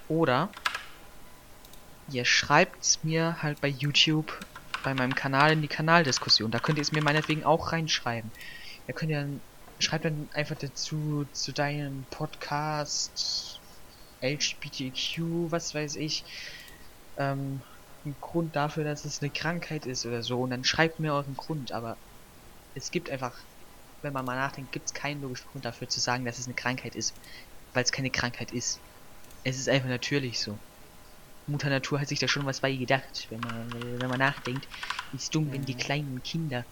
[0.09, 0.51] Oder
[2.11, 4.39] ihr schreibt es mir halt bei YouTube
[4.83, 6.51] bei meinem Kanal in die Kanaldiskussion.
[6.51, 8.33] Da könnt ihr es mir meinetwegen auch reinschreiben.
[8.87, 9.43] Ihr könnt ja dann,
[9.79, 13.63] schreibt dann einfach dazu zu deinem Podcast
[14.23, 16.25] LGBTQ, was weiß ich.
[17.17, 17.65] ähm,
[18.05, 20.43] einen Grund dafür, dass es eine Krankheit ist oder so.
[20.43, 21.73] Und dann schreibt mir euren Grund.
[21.73, 22.01] Aber
[22.75, 23.47] es gibt einfach,
[24.03, 26.55] wenn man mal nachdenkt, gibt es keinen logischen Grund dafür zu sagen, dass es eine
[26.55, 27.15] Krankheit ist.
[27.75, 28.85] Weil es keine Krankheit ist.
[29.45, 30.63] Es ist einfach natürlich so.
[31.51, 34.69] Mutter Natur hat sich da schon was bei gedacht, wenn man, wenn man nachdenkt.
[35.11, 35.77] Ist dumm, wenn die Mhm.
[35.77, 36.67] kleinen Kinder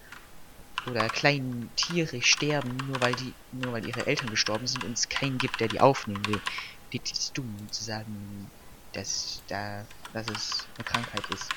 [0.83, 5.09] oder kleinen Tiere sterben, nur weil die, nur weil ihre Eltern gestorben sind und es
[5.09, 6.43] keinen gibt, der die aufnehmen will.
[6.91, 8.51] Das ist dumm zu sagen,
[8.93, 11.55] dass da, dass es eine Krankheit ist.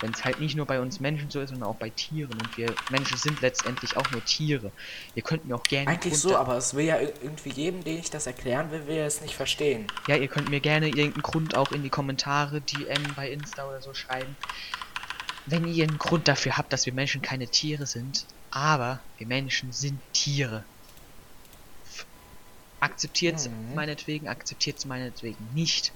[0.00, 2.56] Wenn es halt nicht nur bei uns Menschen so ist, sondern auch bei Tieren und
[2.56, 4.72] wir Menschen sind letztendlich auch nur Tiere.
[5.14, 7.98] Ihr könnt mir auch gerne Eigentlich so, aber es will ja ir- irgendwie jedem, den
[7.98, 9.90] ich das erklären will, will er es nicht verstehen.
[10.06, 13.80] Ja, ihr könnt mir gerne irgendeinen Grund auch in die Kommentare, DM bei Insta oder
[13.82, 14.36] so schreiben.
[15.44, 19.70] Wenn ihr einen Grund dafür habt, dass wir Menschen keine Tiere sind, aber wir Menschen
[19.70, 20.66] sind Tiere.
[22.80, 23.74] Akzeptiert Mhm.
[23.74, 25.92] meinetwegen, akzeptiert meinetwegen nicht.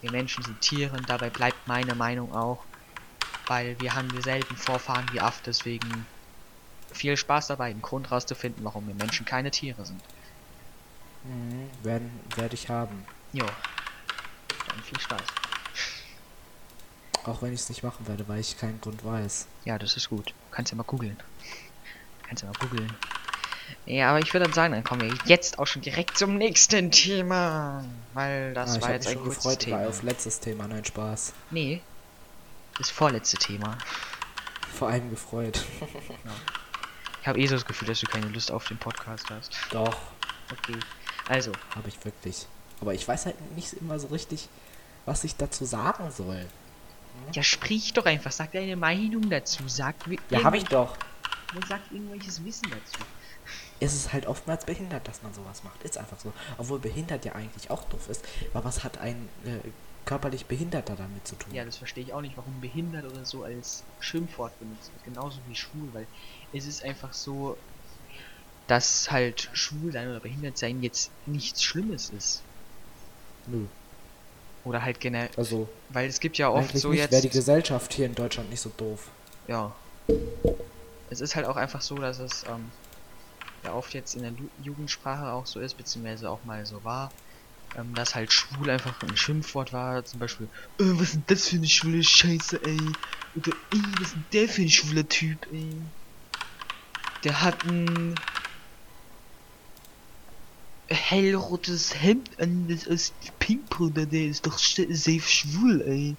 [0.00, 2.66] Wir Menschen sind Tiere und dabei bleibt meine Meinung auch,
[3.46, 6.06] weil wir haben dieselben Vorfahren wie Aff, deswegen
[6.92, 10.00] viel Spaß dabei, einen Grund rauszufinden, warum wir Menschen keine Tiere sind.
[11.24, 13.04] Mhm, werden, werde ich haben.
[13.32, 13.46] Jo.
[14.68, 15.22] Dann viel Spaß.
[17.24, 19.46] Auch wenn ich es nicht machen werde, weil ich keinen Grund weiß.
[19.64, 20.34] Ja, das ist gut.
[20.50, 21.16] Kannst ja mal googeln.
[22.22, 22.92] Kannst ja mal googeln.
[23.86, 26.90] Ja, aber ich würde dann sagen, dann kommen wir jetzt auch schon direkt zum nächsten
[26.90, 27.84] Thema.
[28.12, 29.78] Weil das ah, war jetzt ein schon kurzes gefreut, Thema.
[29.78, 31.32] weil auf letztes Thema, nein, Spaß.
[31.50, 31.80] Nee.
[32.78, 33.78] Das vorletzte Thema.
[34.78, 35.62] Vor allem gefreut.
[37.22, 39.50] Ich habe eh so das Gefühl, dass du keine Lust auf den Podcast hast.
[39.70, 39.96] Doch,
[40.52, 40.78] Okay.
[41.26, 42.46] Also, habe ich wirklich.
[42.82, 44.50] Aber ich weiß halt nicht immer so richtig,
[45.06, 46.44] was ich dazu sagen soll.
[47.32, 48.30] ja, sprich doch einfach.
[48.30, 49.62] Sag deine Meinung dazu.
[49.68, 49.94] Sag,
[50.28, 50.98] Ja, habe ich doch.
[51.54, 52.98] irgendwelches- Sag irgendwelches Wissen dazu.
[53.80, 55.82] Es ist halt oftmals behindert, dass man sowas macht.
[55.82, 56.30] Ist einfach so.
[56.58, 58.22] Obwohl behindert ja eigentlich auch doof ist.
[58.52, 59.60] Aber was hat ein äh,
[60.04, 61.54] körperlich Behinderter damit zu tun?
[61.54, 65.04] Ja, das verstehe ich auch nicht, warum behindert oder so als Schimpfwort benutzt wird.
[65.04, 66.06] Genauso wie schwul, weil
[66.52, 67.56] es ist einfach so,
[68.66, 72.42] dass halt schwul sein oder behindert sein jetzt nichts Schlimmes ist.
[73.46, 73.66] Nö.
[74.64, 77.12] Oder halt generell, Also, weil es gibt ja oft so nicht, jetzt.
[77.12, 79.10] wäre die Gesellschaft hier in Deutschland nicht so doof.
[79.46, 79.74] Ja.
[81.10, 82.70] Es ist halt auch einfach so, dass es ähm,
[83.62, 84.32] ja oft jetzt in der
[84.62, 87.12] Jugendsprache auch so ist, beziehungsweise auch mal so war,
[87.76, 90.46] ähm, dass halt schwul einfach ein Schimpfwort war, zum Beispiel,
[90.78, 92.78] äh, was ist denn das für eine schwule Scheiße, ey?
[93.34, 95.70] Oder, ey, was ist denn der für ein schwuler Typ, ey?
[97.24, 98.14] Der hat ein
[100.88, 106.16] hellrotes Hemd an, das ist Pinkpuder, der ist doch safe schwul, ey.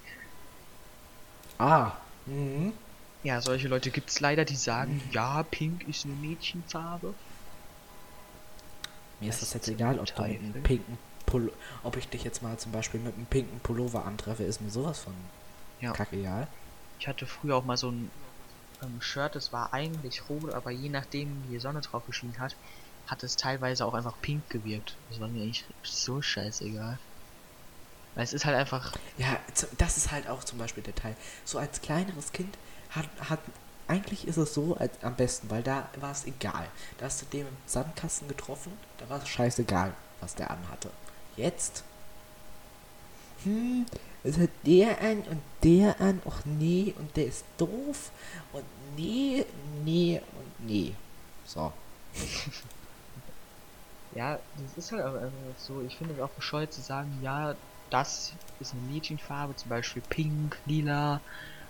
[1.57, 1.93] Ah.
[2.25, 2.73] Mhm.
[3.23, 7.13] Ja, solche Leute gibt's leider, die sagen, ja, pink ist eine Mädchenfarbe.
[9.19, 10.51] Mir ist Das das jetzt egal, ob du Teufel.
[10.63, 11.51] pinken Pullo
[11.83, 14.99] ob ich dich jetzt mal zum Beispiel mit einem pinken Pullover antreffe, ist mir sowas
[14.99, 15.13] von
[15.79, 15.91] Ja.
[15.93, 16.47] kackegal.
[16.99, 18.11] Ich hatte früher auch mal so ein
[18.81, 22.55] ähm, Shirt, das war eigentlich rot, aber je nachdem, wie die Sonne drauf geschienen hat,
[23.07, 24.97] hat es teilweise auch einfach pink gewirkt.
[25.09, 26.99] Das war mir eigentlich so scheißegal.
[28.15, 29.37] Weil es ist halt einfach, Ja,
[29.77, 31.15] das ist halt auch zum Beispiel der Teil.
[31.43, 32.57] So als kleineres Kind
[32.89, 33.39] hat, hat
[33.87, 36.67] eigentlich ist es so als, am besten, weil da war es egal.
[36.97, 40.89] Da hast du den im Sandkasten getroffen, da war es scheißegal, was der anhatte.
[41.37, 41.83] Jetzt?
[43.43, 43.85] Hm,
[44.23, 48.11] es hat der an und der an, och nee, und der ist doof
[48.53, 48.63] und
[48.95, 49.45] nee,
[49.83, 50.93] nee und nee.
[51.45, 51.71] So.
[54.15, 57.55] ja, das ist halt auch so, ich finde es auch bescheuert zu sagen, ja,
[57.89, 61.21] das ist eine Mädchenfarbe, zum Beispiel pink, lila,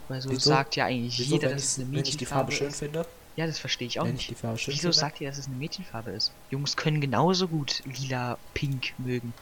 [0.08, 0.40] weil so Wieso?
[0.40, 2.74] sagt ja eigentlich Wieso, jeder, dass es eine wenn ich die Farbe Mädchenfarbe schön ist.
[2.74, 3.06] finde?
[3.36, 4.18] Ja, das verstehe ich auch Wenn nicht.
[4.18, 4.94] ich die Farbe schön Wieso finde?
[4.94, 6.32] sagt ihr, dass es eine Mädchenfarbe ist?
[6.52, 9.34] Jungs können genauso gut lila, pink mögen.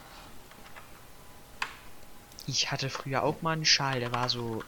[2.46, 4.62] Ich hatte früher auch mal einen Schal, der war so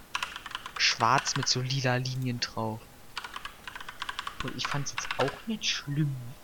[0.79, 2.83] schwarz mit so lila Linien drauf.
[4.43, 6.35] Und ich fand es jetzt auch nicht schlimm.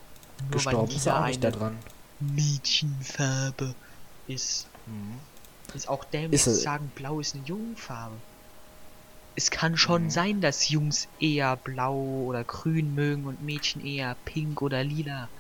[0.41, 1.79] Nur Gestorben weil ist er nicht daran.
[2.19, 3.75] Mädchenfarbe
[4.27, 4.67] ist.
[4.87, 5.21] Mhm.
[5.75, 8.21] Ist auch dämlich zu sagen, blau ist eine Jungenfarbe.
[9.35, 10.11] Es kann schon Mhm.
[10.11, 15.31] sein, dass Jungs eher blau oder grün mögen und Mädchen eher pink oder lila.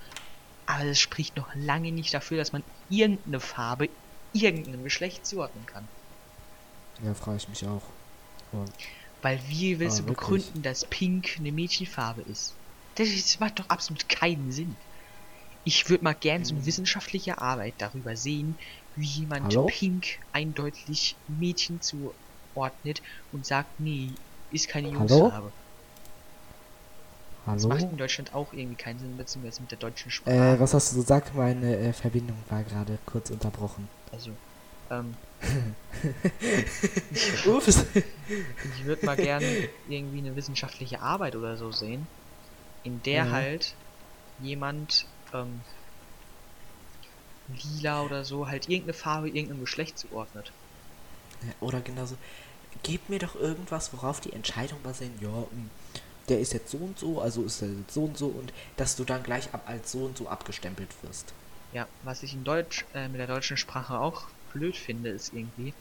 [0.64, 3.88] Aber das spricht noch lange nicht dafür, dass man irgendeine Farbe
[4.32, 5.90] irgendeinem Geschlecht zuordnen kann.
[7.02, 7.82] Ja, frage ich mich auch.
[8.52, 8.66] Aber
[9.22, 10.52] Weil wie willst Ah, du wirklich?
[10.52, 12.58] begründen, dass pink eine Mädchenfarbe ist?
[12.94, 14.78] Das, das macht doch absolut keinen Sinn.
[15.64, 16.66] Ich würde mal gern so eine Hm.
[16.66, 18.60] wissenschaftliche Arbeit darüber sehen,
[18.94, 19.66] wie jemand Hallo?
[19.66, 24.20] pink eindeutig Mädchen zuordnet und sagt, nee,
[24.50, 25.32] ist keine Hallo?
[25.32, 25.54] Jungsfarbe.
[27.54, 27.70] Das Hallo?
[27.70, 30.54] macht in Deutschland auch irgendwie keinen Sinn, beziehungsweise mit der deutschen Sprache.
[30.54, 31.32] Äh, was hast du gesagt?
[31.36, 33.88] Meine äh, Verbindung war gerade kurz unterbrochen.
[34.12, 34.38] Also,
[34.90, 35.14] Ähm,
[37.46, 37.84] Ups.
[38.62, 42.08] ich würde mal gerne irgendwie eine wissenschaftliche Arbeit oder so sehen,
[42.82, 43.32] in der Mhm.
[43.32, 43.78] halt
[44.38, 45.64] jemand ähm,
[47.46, 50.56] lila oder so halt irgendeine Farbe irgendeinem Geschlecht zuordnet.
[51.60, 52.16] Oder genauso.
[52.82, 55.20] Gebt mir doch irgendwas, worauf die Entscheidung basiert.
[55.20, 55.70] Ja, hm,
[56.28, 58.96] der ist jetzt so und so, also ist er jetzt so und so und dass
[58.96, 61.34] du dann gleich ab als so und so abgestempelt wirst.
[61.72, 65.72] Ja, was ich in Deutsch, äh, mit der deutschen Sprache auch blöd finde, ist irgendwie,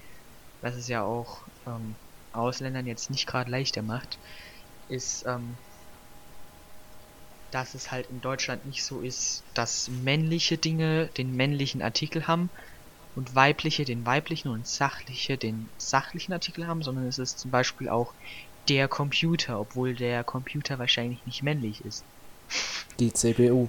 [0.61, 1.95] was es ja auch ähm,
[2.33, 4.17] Ausländern jetzt nicht gerade leichter macht,
[4.87, 5.55] ist, ähm,
[7.51, 12.49] dass es halt in Deutschland nicht so ist, dass männliche Dinge den männlichen Artikel haben
[13.17, 17.89] und weibliche den weiblichen und sachliche den sachlichen Artikel haben, sondern es ist zum Beispiel
[17.89, 18.13] auch
[18.69, 22.05] der Computer, obwohl der Computer wahrscheinlich nicht männlich ist.
[22.99, 23.67] Die CPU,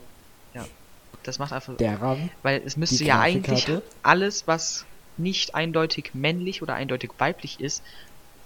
[1.22, 3.70] Das macht einfach der RAM, Weil es müsste ja eigentlich
[4.02, 4.84] alles, was
[5.16, 7.82] nicht eindeutig männlich oder eindeutig weiblich ist,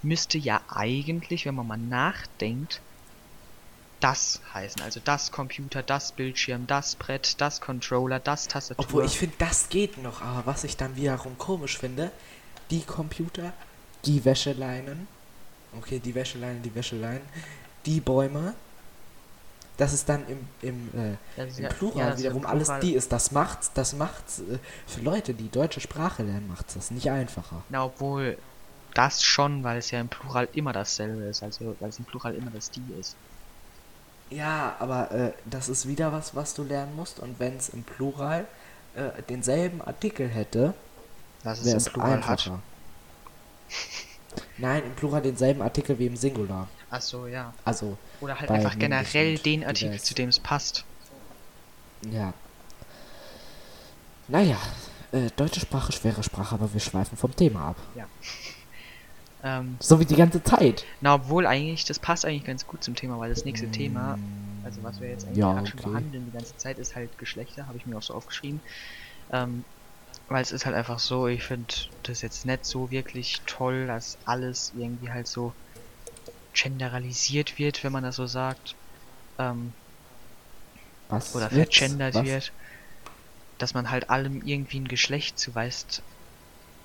[0.03, 2.81] müsste ja eigentlich, wenn man mal nachdenkt,
[3.99, 4.81] das heißen.
[4.81, 8.85] Also das Computer, das Bildschirm, das Brett, das Controller, das Tastatur.
[8.85, 12.11] Obwohl ich finde, das geht noch, aber was ich dann wiederum komisch finde,
[12.69, 13.53] die Computer,
[14.05, 15.07] die Wäscheleinen,
[15.77, 17.23] okay, die Wäscheleinen, die Wäscheleinen,
[17.85, 18.53] die Bäume,
[19.77, 20.89] das ist dann im, im,
[21.37, 22.81] äh, im ja- Plural ja, wiederum alles Plural.
[22.81, 23.11] die ist.
[23.11, 24.57] Das macht's, das macht's, äh,
[24.87, 27.63] für Leute, die deutsche Sprache lernen, macht's das nicht einfacher.
[27.69, 28.37] Na, obwohl
[28.93, 31.43] das schon, weil es ja im Plural immer dasselbe ist.
[31.43, 33.15] Also weil es im Plural immer das die ist.
[34.29, 37.83] Ja, aber äh, das ist wieder was, was du lernen musst und wenn es im
[37.83, 38.45] Plural
[38.95, 40.73] äh, denselben Artikel hätte,
[41.43, 42.59] es wäre es einfacher.
[44.57, 46.67] Nein, im Plural denselben Artikel wie im Singular.
[46.89, 47.53] Ach so, ja.
[47.65, 50.83] Also, Oder halt einfach generell den Artikel, zu dem es passt.
[52.11, 52.33] ja.
[54.29, 54.57] Naja,
[55.13, 57.77] äh, deutsche Sprache, schwere Sprache, aber wir schweifen vom Thema ab.
[59.43, 60.83] Ähm, So wie die ganze Zeit.
[60.99, 64.17] Na, obwohl eigentlich, das passt eigentlich ganz gut zum Thema, weil das nächste Thema,
[64.65, 65.89] also was wir jetzt eigentlich Ja, gerade schon okay.
[65.89, 68.59] behandeln die ganze Zeit, ist halt Geschlechter, habe ich mir auch so aufgeschrieben.
[69.31, 69.63] Ähm,
[70.29, 71.73] weil es ist halt einfach so, ich finde
[72.03, 75.53] das jetzt nicht so wirklich toll, dass alles irgendwie halt so
[76.53, 78.75] genderalisiert wird, wenn man das so sagt.
[79.39, 79.71] Ähm,
[81.09, 81.33] Was?
[81.35, 82.25] oder vergendert Was?
[82.25, 82.51] wird.
[83.57, 86.01] Dass man halt allem irgendwie ein Geschlecht zuweist.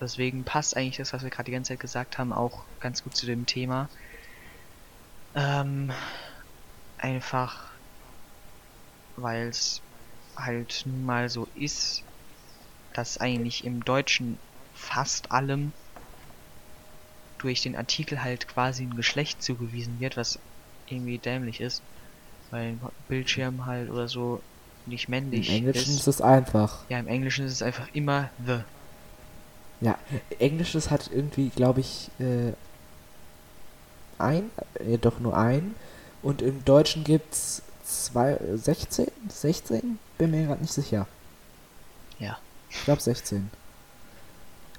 [0.00, 3.16] Deswegen passt eigentlich das, was wir gerade die ganze Zeit gesagt haben, auch ganz gut
[3.16, 3.88] zu dem Thema.
[5.34, 5.92] Ähm,
[6.98, 7.70] einfach,
[9.16, 9.80] weil es
[10.36, 12.02] halt nun mal so ist,
[12.94, 14.38] dass eigentlich im Deutschen
[14.74, 15.72] fast allem
[17.38, 20.38] durch den Artikel halt quasi ein Geschlecht zugewiesen wird, was
[20.88, 21.82] irgendwie dämlich ist.
[22.50, 24.40] Weil ein Bildschirm halt oder so
[24.86, 26.00] nicht Im männlich Englischen ist.
[26.00, 26.84] ist es einfach.
[26.88, 28.60] Ja, im Englischen ist es einfach immer the.
[29.80, 29.98] Ja,
[30.38, 32.52] Englisches hat irgendwie, glaube ich, äh,
[34.18, 35.74] ein, äh, doch nur ein.
[36.22, 39.08] Und im Deutschen gibt's zwei, äh, 16?
[39.28, 39.98] 16?
[40.18, 41.08] Bin mir gerade nicht sicher.
[42.18, 42.38] Ja.
[42.72, 43.50] Ich glaube 16.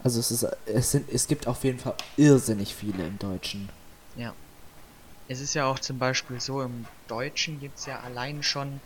[0.04, 3.70] Also es ist, es sind, es gibt auf jeden Fall irrsinnig viele im Deutschen.
[5.28, 8.82] Es ist ja auch zum Beispiel so, im Deutschen gibt es ja allein schon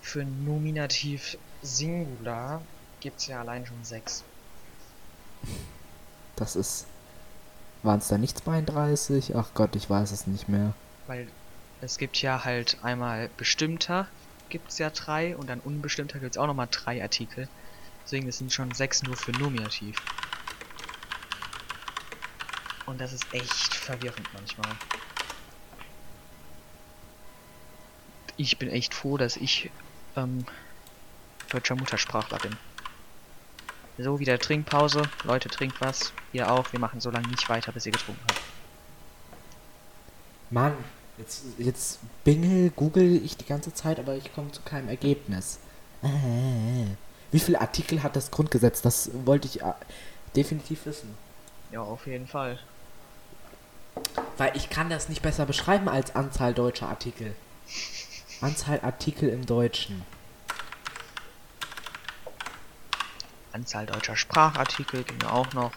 [0.00, 2.62] für Nominativ Singular
[3.00, 4.22] gibt es ja allein schon sechs.
[6.36, 6.86] Das ist,
[7.82, 9.34] waren es da nicht 32?
[9.34, 10.74] Ach Gott, ich weiß es nicht mehr.
[11.06, 11.28] Weil
[11.80, 14.08] es gibt ja halt einmal bestimmter
[14.50, 17.48] gibt es ja drei und dann unbestimmter gibt es auch nochmal drei Artikel.
[18.04, 19.96] Deswegen das sind schon sechs nur für Nominativ.
[22.86, 24.70] Und das ist echt verwirrend manchmal.
[28.36, 29.70] Ich bin echt froh, dass ich
[30.16, 30.44] ähm,
[31.48, 32.56] deutscher Muttersprachler bin.
[33.96, 35.02] So, wieder Trinkpause.
[35.22, 36.12] Leute, trinkt was.
[36.32, 36.72] Ihr auch.
[36.72, 38.40] Wir machen so lange nicht weiter, bis ihr getrunken habt.
[40.50, 40.76] Mann,
[41.16, 45.60] jetzt, jetzt bingel, google ich die ganze Zeit, aber ich komme zu keinem Ergebnis.
[46.02, 46.08] Äh,
[47.30, 48.82] Wie viele Artikel hat das Grundgesetz?
[48.82, 49.72] Das wollte ich äh,
[50.36, 51.14] definitiv wissen.
[51.70, 52.58] Ja, auf jeden Fall.
[54.36, 57.34] Weil ich kann das nicht besser beschreiben als Anzahl deutscher Artikel.
[58.40, 60.02] Anzahl Artikel im Deutschen.
[63.52, 65.72] Anzahl deutscher Sprachartikel ging auch noch.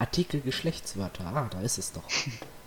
[0.00, 1.26] Artikel Geschlechtswörter.
[1.26, 2.02] Ah, da ist es doch.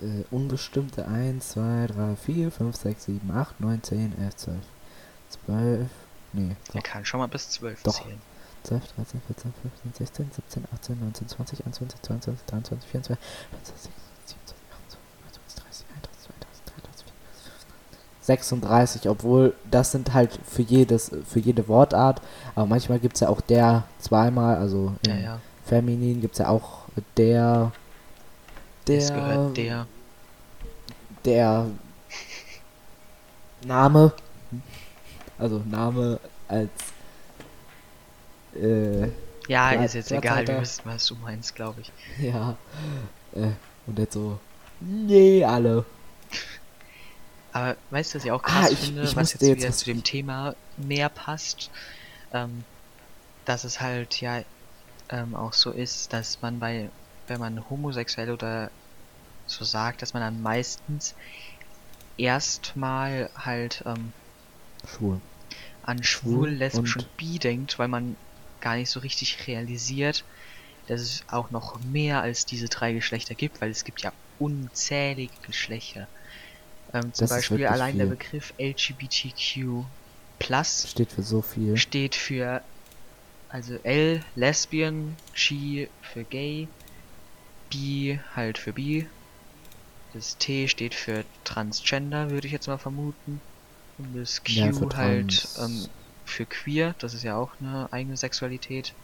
[0.00, 4.56] äh, unbestimmte 1, 2, 3, 4, 5, 6, 7, 8, 9, 10, 11, 12,
[5.46, 5.90] 12.
[6.32, 6.82] Nee, Er doch.
[6.82, 8.02] kann schon mal bis 12 Doch.
[8.02, 8.20] zählen.
[8.64, 13.92] 12, 13, 14, 15, 16, 17, 18, 19, 20, 21, 22, 23, 24, 25, 26,
[14.26, 17.06] 27, 28, 30, 31, 32, 33,
[18.22, 22.22] 34, 36, obwohl das sind halt für jedes, für jede Wortart,
[22.54, 25.40] aber manchmal gibt es ja auch der zweimal, also Ja, im ja.
[25.66, 26.84] Feminin gibt es ja auch
[27.18, 27.70] der,
[28.86, 29.86] Es der, gehört der.
[31.24, 31.66] der
[33.64, 34.12] Name,
[35.38, 36.70] also Name als
[38.54, 39.10] äh, Ja,
[39.48, 41.92] Ja, ist jetzt Platz, egal, wir wissen, was du meinst, glaube ich.
[42.18, 42.56] ja,
[43.34, 43.50] äh,
[43.86, 44.38] und jetzt so,
[44.80, 45.84] nee, alle.
[47.52, 49.68] Aber weißt du, was ich auch Ah, krass ich- finde, ich was jetzt jetzt wieder
[49.68, 51.70] was- zu dem Thema mehr passt?
[52.32, 52.64] Ähm,
[53.44, 54.42] dass es halt ja
[55.10, 56.88] ähm, auch so ist, dass man bei,
[57.26, 58.70] wenn man homosexuell oder
[59.46, 61.14] so sagt, dass man dann meistens
[62.16, 64.12] erstmal halt ähm,
[64.86, 65.20] Schwul.
[65.82, 68.16] an Schwul schwul, lesbisch und- und bi denkt, weil man
[68.60, 70.24] gar nicht so richtig realisiert,
[70.86, 75.34] dass es auch noch mehr als diese drei Geschlechter gibt, weil es gibt ja unzählige
[75.42, 76.08] Geschlechter.
[76.92, 78.16] Ähm, zum Beispiel allein der viel.
[78.16, 79.84] Begriff LGBTQ
[80.38, 81.76] plus Steht für so viel.
[81.76, 82.62] steht für
[83.48, 86.68] also L Lesbian, G für gay,
[87.74, 89.06] B halt für bi.
[90.12, 93.40] Das T steht für Transgender, würde ich jetzt mal vermuten.
[93.98, 95.88] Und das Q Ja, für halt ähm,
[96.24, 98.94] für queer, das ist ja auch eine eigene Sexualität.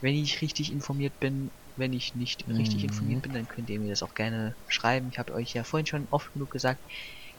[0.00, 2.88] Wenn ich richtig informiert bin, wenn ich nicht richtig Mhm.
[2.88, 5.08] informiert bin, dann könnt ihr mir das auch gerne schreiben.
[5.12, 6.80] Ich habe euch ja vorhin schon oft genug gesagt,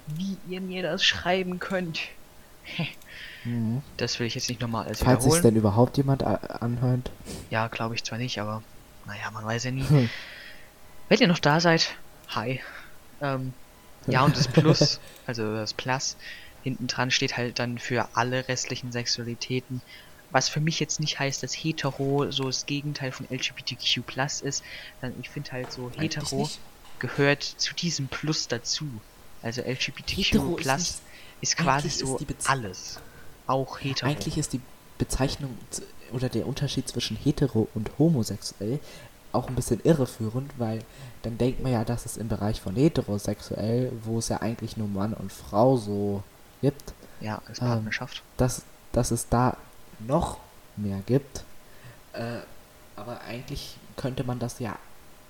[0.07, 1.99] wie ihr mir das schreiben könnt.
[3.43, 3.81] Mhm.
[3.97, 5.43] Das will ich jetzt nicht nochmal alles Falls sich wiederholen.
[5.43, 7.11] denn überhaupt jemand anhört.
[7.49, 8.63] Ja, glaube ich zwar nicht, aber
[9.05, 9.85] naja, man weiß ja nie.
[11.09, 11.95] Wenn ihr noch da seid,
[12.29, 12.61] hi.
[13.21, 13.53] Ähm,
[14.07, 16.15] ja, und das Plus, also das Plus,
[16.63, 19.81] hinten dran steht halt dann für alle restlichen Sexualitäten.
[20.31, 24.63] Was für mich jetzt nicht heißt, dass hetero so das Gegenteil von LGBTQ Plus ist,
[25.01, 26.47] sondern ich finde halt so hetero
[26.99, 28.85] gehört zu diesem Plus dazu.
[29.41, 31.01] Also LGBTQ Hetero ist Plus nicht-
[31.41, 32.99] ist, quasi ist so die Bez- alles.
[33.47, 34.07] Auch hetero.
[34.11, 34.61] Eigentlich ist die
[34.99, 35.57] Bezeichnung
[36.11, 38.79] oder der Unterschied zwischen hetero und homosexuell
[39.31, 40.83] auch ein bisschen irreführend, weil
[41.21, 44.87] dann denkt man ja, dass es im Bereich von heterosexuell, wo es ja eigentlich nur
[44.87, 46.23] Mann und Frau so
[46.61, 48.23] gibt, ja, als ähm, Partnerschaft.
[48.37, 49.57] dass, dass es da
[49.99, 50.37] noch
[50.77, 51.43] mehr gibt.
[52.13, 52.39] Äh,
[52.95, 54.77] aber eigentlich könnte man das ja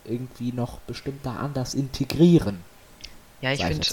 [0.06, 2.64] irgendwie noch bestimmt da anders integrieren.
[3.42, 3.86] Ja, ich finde,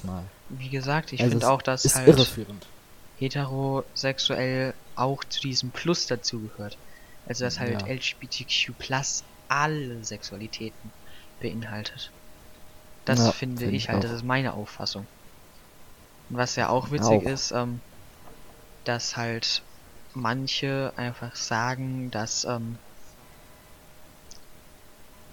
[0.49, 2.29] wie gesagt, ich Also finde auch, dass halt
[3.19, 6.77] heterosexuell auch zu diesem Plus dazugehört.
[7.27, 7.87] Also dass halt Ja.
[7.87, 10.93] LGBTQ plus alle Sexualitäten
[11.41, 12.13] beinhaltet.
[13.05, 14.03] Das Ja, finde find ich halt, auch.
[14.03, 15.09] das ist meine Auffassung.
[16.29, 17.33] Und was ja auch witzig Auch.
[17.33, 17.81] ist, ähm,
[18.85, 19.63] dass halt
[20.15, 22.79] manche einfach sagen, dass, ähm,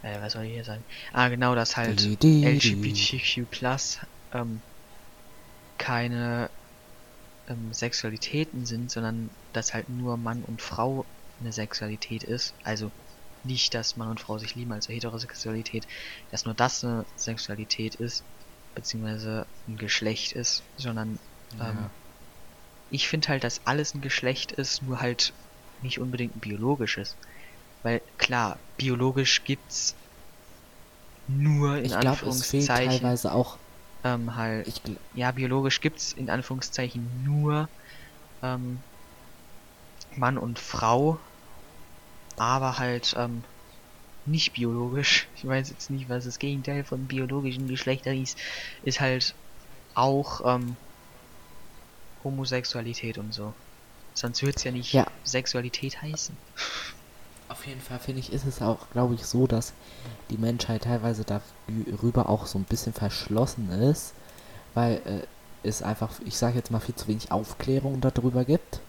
[0.01, 0.85] äh, was soll ich hier sagen?
[1.13, 2.01] Ah, genau, dass halt.
[2.41, 3.99] LGBTQ plus
[4.33, 4.61] ähm,
[5.77, 6.49] keine
[7.47, 11.05] ähm, Sexualitäten sind, sondern dass halt nur Mann und Frau
[11.39, 12.55] eine Sexualität ist.
[12.63, 12.91] Also
[13.43, 15.85] nicht, dass Mann und Frau sich lieben, also Heterosexualität,
[16.31, 18.23] dass nur das eine Sexualität ist,
[18.75, 21.19] beziehungsweise ein Geschlecht ist, sondern
[21.59, 21.69] Ja.
[21.69, 21.89] ähm,
[22.89, 25.33] ich finde halt, dass alles ein Geschlecht ist, nur halt
[25.81, 27.17] nicht unbedingt ein biologisches.
[27.81, 29.95] Weil klar, biologisch gibt's
[31.27, 33.57] nur in ich glaube, es fehlt Anführungszeichen teilweise auch.
[34.03, 34.81] ähm, halt Ich,
[35.13, 37.69] ja, biologisch gibt's in Anführungszeichen nur
[38.41, 38.79] ähm,
[40.15, 41.19] Mann und Frau,
[42.37, 43.43] aber halt ähm,
[44.25, 45.27] nicht biologisch.
[45.35, 48.37] Ich weiß jetzt nicht, was das Gegenteil von biologischen Geschlechtern ist.
[48.83, 49.35] Ist halt
[49.93, 50.77] auch ähm,
[52.23, 53.53] Homosexualität und so.
[54.13, 55.07] Sonst wird's ja nicht Ja.
[55.23, 56.35] Sexualität heißen.
[57.49, 59.73] Auf jeden Fall finde ich, ist es auch, glaube ich, so, dass
[60.29, 64.13] die Menschheit teilweise darüber auch so ein bisschen verschlossen ist,
[64.73, 68.79] weil äh, es einfach, ich sage jetzt mal, viel zu wenig Aufklärung darüber gibt.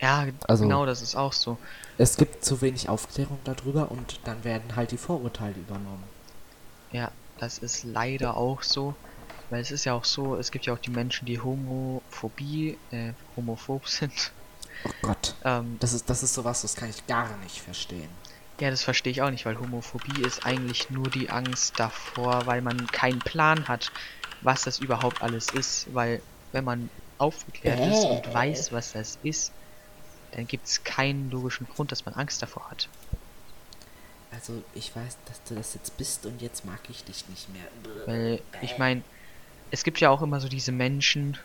[0.00, 1.58] Ja, Also- genau, das ist auch so.
[1.96, 6.04] Es gibt zu wenig Aufklärung darüber und dann werden halt die Vorurteile übernommen.
[6.92, 8.94] Ja, das ist leider auch so.
[9.50, 13.14] Weil es ist ja auch so, es gibt ja auch die Menschen, die Homophobie, äh,
[13.34, 14.32] homophob sind.
[14.84, 15.34] Oh Gott.
[15.42, 18.10] Ähm, Das ist, das ist sowas, das kann ich gar nicht verstehen.
[18.60, 22.60] ja, das verstehe ich auch nicht, weil Homophobie ist eigentlich nur die Angst davor, weil
[22.60, 23.90] man keinen Plan hat,
[24.40, 25.92] was das überhaupt alles ist.
[25.94, 26.22] Weil
[26.52, 29.52] wenn man aufgeklärt ist und weiß, was das ist,
[30.32, 32.88] dann gibt es keinen logischen Grund, dass man Angst davor hat.
[34.30, 37.64] Also, ich weiß, dass du das jetzt bist und jetzt mag ich dich nicht mehr.
[38.06, 39.02] Weil, ich meine,
[39.70, 41.38] es gibt ja auch immer so diese Menschen,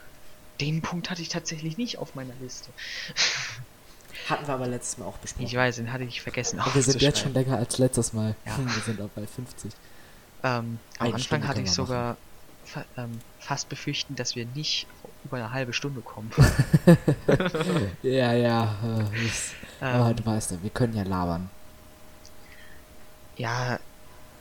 [0.60, 2.70] den Punkt hatte ich tatsächlich nicht auf meiner Liste.
[4.30, 5.46] Hatten wir aber letztes Mal auch besprochen.
[5.46, 8.36] Ich weiß, den hatte ich vergessen Und wir sind jetzt schon länger als letztes Mal.
[8.46, 8.58] Ja.
[8.64, 9.74] Wir sind auch bei 50.
[10.44, 12.18] Ähm, am Anfang Stunde hatte ich sogar
[12.64, 14.88] fa ähm, fast befürchten, dass wir nicht
[15.24, 16.32] über eine halbe Stunde kommen.
[18.02, 18.76] Ja, ja.
[18.84, 21.50] Äh, ist, aber ähm, du weißt ja, wir können ja labern.
[23.36, 23.80] ja,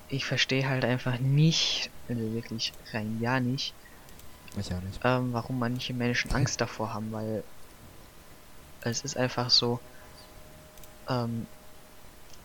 [0.09, 3.75] ich verstehe halt einfach nicht, also wirklich rein ja nicht,
[4.57, 5.01] Ich auch nicht.
[5.05, 7.45] ähm, warum manche Menschen Angst davor haben, weil
[8.83, 9.81] es ist einfach so,
[11.09, 11.47] ähm,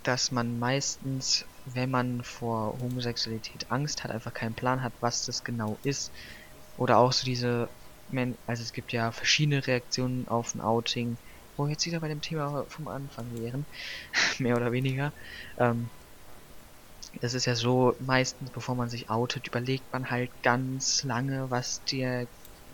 [0.03, 5.43] dass man meistens, wenn man vor Homosexualität Angst hat, einfach keinen Plan hat, was das
[5.43, 6.11] genau ist.
[6.77, 7.69] Oder auch so diese,
[8.45, 11.19] also es gibt ja verschiedene Reaktionen auf ein Outing,
[11.55, 13.67] wo wir jetzt wieder bei dem Thema vom Anfang wären,
[14.39, 15.13] mehr oder weniger.
[15.59, 15.91] Ähm,
[17.21, 21.83] es ist ja so, meistens bevor man sich outet, überlegt man halt ganz lange, was
[21.83, 22.27] der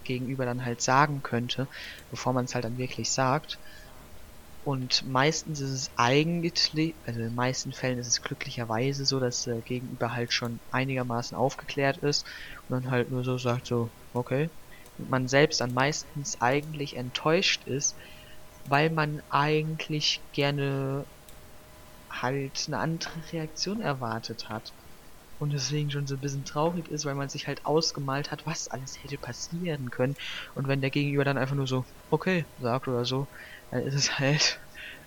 [0.04, 1.68] Gegenüber dann halt sagen könnte,
[2.10, 3.60] bevor man es halt dann wirklich sagt.
[4.62, 9.44] Und meistens ist es eigentlich, also in den meisten Fällen ist es glücklicherweise so, dass
[9.44, 12.26] der Gegenüber halt schon einigermaßen aufgeklärt ist
[12.68, 14.50] und dann halt nur so sagt so, okay.
[14.98, 17.98] Man selbst dann meistens eigentlich enttäuscht ist,
[18.66, 21.06] weil man eigentlich gerne
[22.12, 24.74] halt eine andere Reaktion erwartet hat.
[25.40, 28.68] Und deswegen schon so ein bisschen traurig ist, weil man sich halt ausgemalt hat, was
[28.70, 30.16] alles hätte passieren können.
[30.56, 33.28] Und wenn der Gegenüber dann einfach nur so, okay, sagt oder so,
[33.72, 34.62] dann ist es halt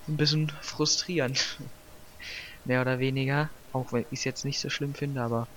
[0.09, 1.63] ein bisschen frustrierend.
[2.65, 3.51] Mehr oder weniger.
[3.73, 5.49] Auch wenn ich es jetzt nicht so schlimm finde, aber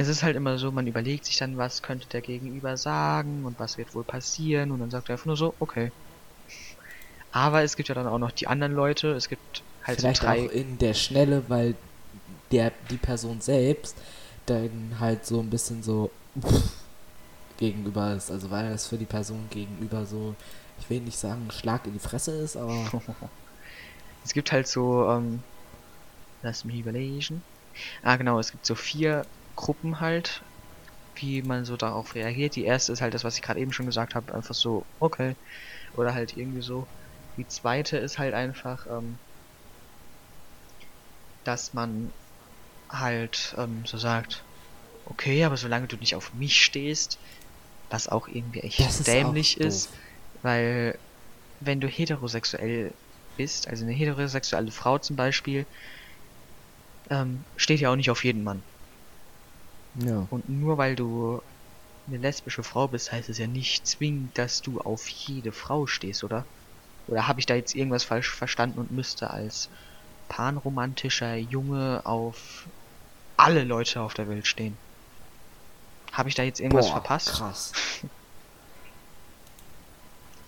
[0.00, 3.58] es ist halt immer so, man überlegt sich dann, was könnte der Gegenüber sagen und
[3.60, 5.92] was wird wohl passieren und dann sagt er einfach nur so, okay.
[7.32, 10.26] Aber es gibt ja dann auch noch die anderen Leute, es gibt halt Vielleicht so
[10.26, 10.46] drei.
[10.46, 11.74] auch in der Schnelle, weil
[12.50, 13.94] der die Person selbst
[14.46, 16.10] dann halt so ein bisschen so
[17.58, 18.30] gegenüber ist.
[18.30, 20.34] Also weil es für die Person gegenüber so,
[20.80, 22.90] ich will nicht sagen, ein Schlag in die Fresse ist, aber
[24.24, 25.42] Es gibt halt so, ähm,
[26.42, 27.42] lass mich überlegen.
[28.02, 29.24] Ah, genau, es gibt so vier
[29.60, 30.42] Gruppen halt,
[31.16, 32.56] wie man so darauf reagiert.
[32.56, 35.36] Die erste ist halt das, was ich gerade eben schon gesagt habe, einfach so, okay.
[35.96, 36.86] Oder halt irgendwie so.
[37.36, 39.18] Die zweite ist halt einfach, ähm,
[41.44, 42.10] dass man
[42.88, 44.42] halt ähm, so sagt,
[45.04, 47.18] okay, aber solange du nicht auf mich stehst,
[47.90, 49.98] was auch irgendwie echt das ist dämlich ist, doof.
[50.42, 50.98] weil
[51.60, 52.92] wenn du heterosexuell
[53.36, 55.66] bist, also eine heterosexuelle Frau zum Beispiel,
[57.10, 58.62] ähm, steht ja auch nicht auf jeden Mann.
[59.96, 60.26] Ja.
[60.30, 61.42] Und nur weil du
[62.06, 66.24] eine lesbische Frau bist, heißt es ja nicht zwingend, dass du auf jede Frau stehst,
[66.24, 66.44] oder?
[67.06, 69.68] Oder habe ich da jetzt irgendwas falsch verstanden und müsste als
[70.28, 72.66] panromantischer Junge auf
[73.36, 74.76] alle Leute auf der Welt stehen?
[76.12, 77.30] Habe ich da jetzt irgendwas Boah, verpasst?
[77.30, 77.72] krass.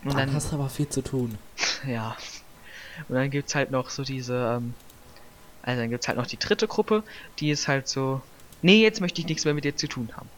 [0.05, 1.39] Und Dann dann, hast du aber viel zu tun.
[1.87, 2.17] ja.
[3.09, 4.75] Und dann gibt's halt noch so diese, ähm,
[5.63, 7.05] also dann gibt's halt noch die dritte Gruppe,
[7.39, 8.21] die ist halt so,
[8.63, 10.29] nee, jetzt möchte ich nichts mehr mit dir zu tun haben.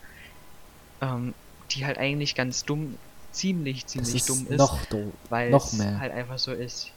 [1.01, 1.35] Ähm,
[1.71, 2.99] die halt eigentlich ganz dumm,
[3.33, 5.13] ziemlich, ziemlich ist dumm ist, noch doof.
[5.29, 5.99] weil noch es mehr.
[5.99, 6.91] halt einfach so ist.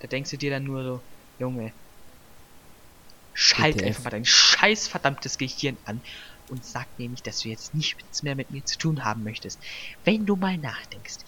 [0.00, 1.00] Da denkst du dir dann nur so,
[1.38, 1.72] Junge,
[3.32, 3.86] schalt WTF.
[3.86, 6.00] einfach mal dein scheiß verdammtes Gehirn an
[6.48, 9.60] und sag nicht, dass du jetzt nichts mehr mit mir zu tun haben möchtest.
[10.04, 11.18] Wenn du mal nachdenkst,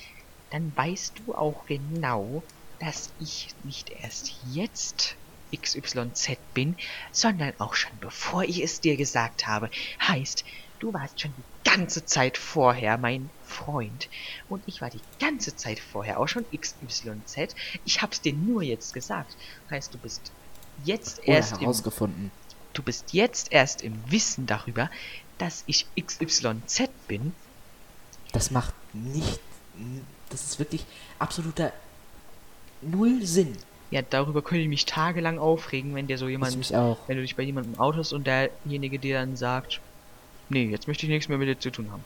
[0.50, 2.42] dann weißt du auch genau,
[2.78, 5.16] dass ich nicht erst jetzt
[5.56, 6.76] XYZ bin,
[7.10, 9.70] sondern auch schon bevor ich es dir gesagt habe.
[10.06, 10.44] Heißt,
[10.78, 14.08] du warst schon die ganze Zeit vorher mein Freund
[14.48, 17.54] und ich war die ganze Zeit vorher auch schon XYZ.
[17.84, 19.36] Ich hab's dir nur jetzt gesagt.
[19.70, 20.32] Heißt, du bist
[20.84, 22.30] jetzt Oder erst im herausgefunden.
[22.72, 24.90] Du bist jetzt erst im Wissen darüber,
[25.38, 27.34] dass ich XYZ bin.
[28.32, 29.40] Das macht nicht.
[30.30, 30.84] Das ist wirklich
[31.18, 31.72] absoluter
[32.80, 33.56] Null Sinn.
[33.92, 37.06] Ja, darüber könnte ich mich tagelang aufregen, wenn dir so jemand, mich auch.
[37.08, 39.82] wenn du dich bei jemandem outest und derjenige dir dann sagt,
[40.48, 42.02] nee, jetzt möchte ich nichts mehr mit dir zu tun haben.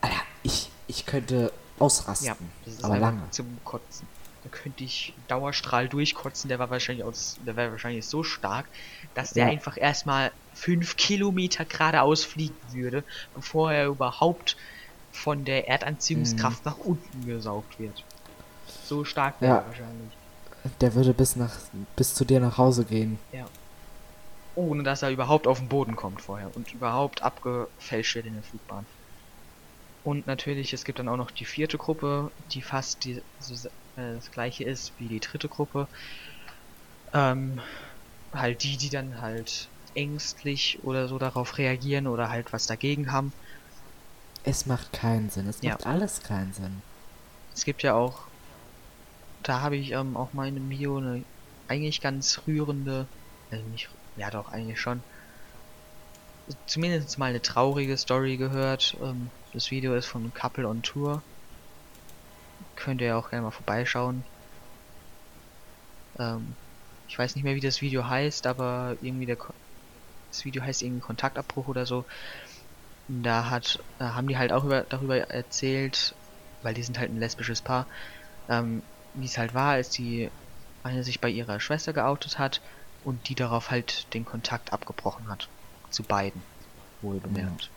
[0.00, 2.28] Alter, ich, ich könnte ausrasten.
[2.28, 3.28] Ja, das ist aber lange.
[3.32, 4.08] zum Kotzen.
[4.44, 8.70] Da könnte ich Dauerstrahl durchkotzen, der war wahrscheinlich aus, der wäre wahrscheinlich so stark,
[9.14, 9.50] dass der Ja.
[9.50, 13.04] einfach erstmal fünf Kilometer geradeaus fliegen würde,
[13.34, 14.56] bevor er überhaupt
[15.10, 18.04] von der Erdanziehungskraft nach unten gesaugt wird.
[18.84, 19.56] So stark wäre Mhm.
[19.56, 19.62] Ja.
[19.62, 20.18] er wahrscheinlich.
[20.80, 21.56] Der würde bis nach
[21.96, 23.18] bis zu dir nach Hause gehen.
[24.54, 28.42] Ohne dass er überhaupt auf den Boden kommt vorher und überhaupt abgefälscht wird in der
[28.42, 28.86] Flugbahn.
[30.02, 33.54] Und natürlich, es gibt dann auch noch die vierte Gruppe, die fast die, so,
[33.96, 35.88] äh, das gleiche ist wie die dritte Gruppe.
[37.12, 37.60] Ähm,
[38.32, 43.32] halt die, die dann halt ängstlich oder so darauf reagieren oder halt was dagegen haben.
[44.44, 45.48] Es macht keinen Sinn.
[45.48, 45.72] Es Ja.
[45.72, 46.82] macht alles keinen Sinn.
[47.54, 48.20] Es gibt ja auch,
[49.42, 51.24] da habe ich ähm, auch einem Video eine
[51.68, 53.06] eigentlich ganz rührende,
[53.50, 55.02] also nicht, ja doch eigentlich schon,
[56.66, 58.96] zumindest mal eine traurige Story gehört.
[59.02, 61.22] Ähm, das Video ist von Couple on Tour.
[62.76, 64.22] könnt ihr auch gerne mal vorbeischauen.
[66.18, 66.54] Ähm,
[67.08, 69.52] ich weiß nicht mehr, wie das Video heißt, aber irgendwie der Ko
[70.30, 72.04] das Video heißt irgendwie Kontaktabbruch oder so.
[73.08, 76.14] Da hat, äh, haben die halt auch über, darüber erzählt,
[76.62, 77.86] weil die sind halt ein lesbisches Paar,
[78.48, 78.82] ähm,
[79.16, 80.30] wie es halt war, als die
[80.82, 82.60] eine sich bei ihrer Schwester geoutet hat
[83.04, 85.48] und die darauf halt den Kontakt abgebrochen hat.
[85.90, 86.42] Zu beiden.
[87.02, 87.70] Wohl bemerkt.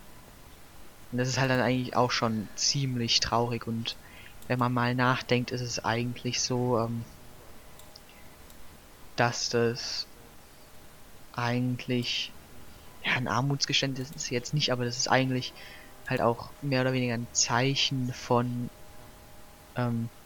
[1.12, 3.96] Und das ist halt dann eigentlich auch schon ziemlich traurig und
[4.48, 7.04] wenn man mal nachdenkt, ist es eigentlich so, ähm,
[9.16, 10.08] dass das
[11.34, 12.32] eigentlich
[13.04, 15.54] ja, ein Armutsgeständnis ist jetzt nicht, aber das ist eigentlich
[16.08, 18.70] halt auch mehr oder weniger ein Zeichen von
[19.76, 20.19] ähm, äh,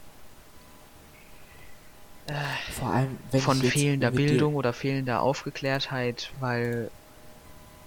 [2.71, 6.89] Vor allem, wenn von fehlender Bildung oder fehlender Aufgeklärtheit, weil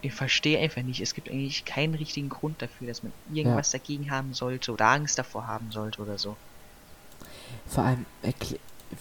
[0.03, 4.11] ich verstehe einfach nicht, es gibt eigentlich keinen richtigen Grund dafür, dass man irgendwas dagegen
[4.11, 6.37] haben sollte oder Angst davor haben sollte oder so.
[7.67, 8.07] Vor allem,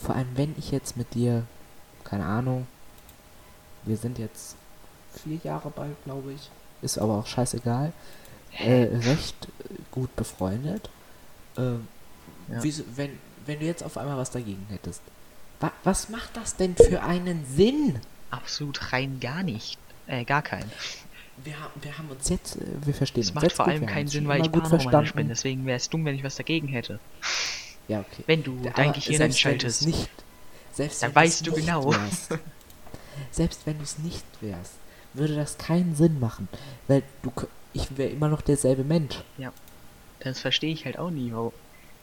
[0.01, 1.43] vor allem, wenn ich jetzt mit dir,
[2.03, 2.65] keine Ahnung,
[3.83, 4.55] wir sind jetzt
[5.23, 6.49] vier Jahre bald, glaube ich,
[6.81, 7.91] ist aber auch scheißegal,
[8.57, 10.89] äh, recht äh, gut befreundet.
[11.57, 11.87] Ähm,
[12.51, 12.61] Ja.
[12.61, 15.01] wieso, wenn, wenn du jetzt auf einmal was dagegen hättest,
[15.65, 17.99] wa was macht das denn für einen Sinn?
[18.31, 19.77] Absolut rein gar nicht.
[20.07, 20.71] Äh, gar keinen.
[21.43, 23.73] Wir, haben wir haben uns jetzt, äh, wir verstehen Das uns macht jetzt vor gut,
[23.73, 25.17] allem keinen Sinn, weil ich gut Paranormal verstanden.
[25.17, 25.27] bin.
[25.29, 26.99] Deswegen wäre es dumm, wenn ich was dagegen hätte.
[27.87, 28.23] Ja, okay.
[28.25, 29.85] Wenn du Aber dein Gehirn selbst wenn du's einschaltest.
[29.87, 30.09] Nicht,
[30.73, 31.91] selbst Dann weißt du genau.
[31.91, 32.29] Wärst,
[33.31, 34.73] selbst wenn du es nicht wärst,
[35.13, 36.47] würde das keinen Sinn machen.
[36.87, 37.31] Weil du,
[37.73, 39.21] ich wäre immer noch derselbe Mensch.
[40.19, 41.31] Das verstehe ich halt auch nie.
[41.33, 41.53] Wo,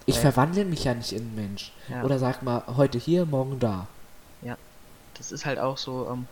[0.07, 0.21] Ich Äh.
[0.21, 1.73] verwandle mich ja nicht in einen Mensch.
[1.89, 2.03] ja.
[2.05, 3.87] Oder sag mal, heute hier, morgen da.
[5.23, 6.27] das ist halt auch so, ähm,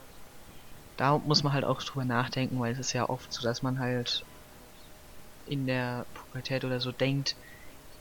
[0.96, 3.78] da muss man halt auch drüber nachdenken, weil es ist ja oft so, dass man
[3.78, 4.24] halt
[5.46, 7.36] in der Pubertät oder so denkt,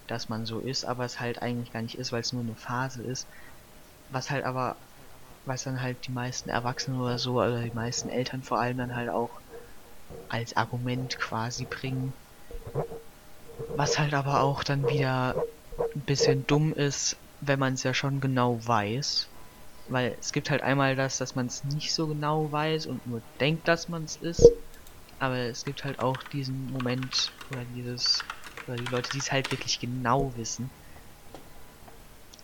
[0.08, 2.56] dass man so ist, aber es halt eigentlich gar nicht ist, weil es nur eine
[2.56, 3.28] Phase ist.
[4.12, 4.76] Was halt aber,
[5.46, 8.96] was dann halt die meisten Erwachsenen oder so, oder die meisten Eltern vor allem dann
[8.96, 9.30] halt auch
[10.30, 12.14] als Argument quasi bringen.
[13.76, 15.36] Was halt aber auch dann wieder
[15.96, 19.32] ein bisschen dumm ist, wenn man es ja schon genau weiß.
[19.88, 23.24] Weil es gibt halt einmal das, dass man es nicht so genau weiß und nur
[23.40, 24.44] denkt, dass man es ist.
[25.20, 28.30] Aber es gibt halt auch diesen Moment oder dieses,
[28.68, 30.74] oder die Leute, die es halt wirklich genau wissen.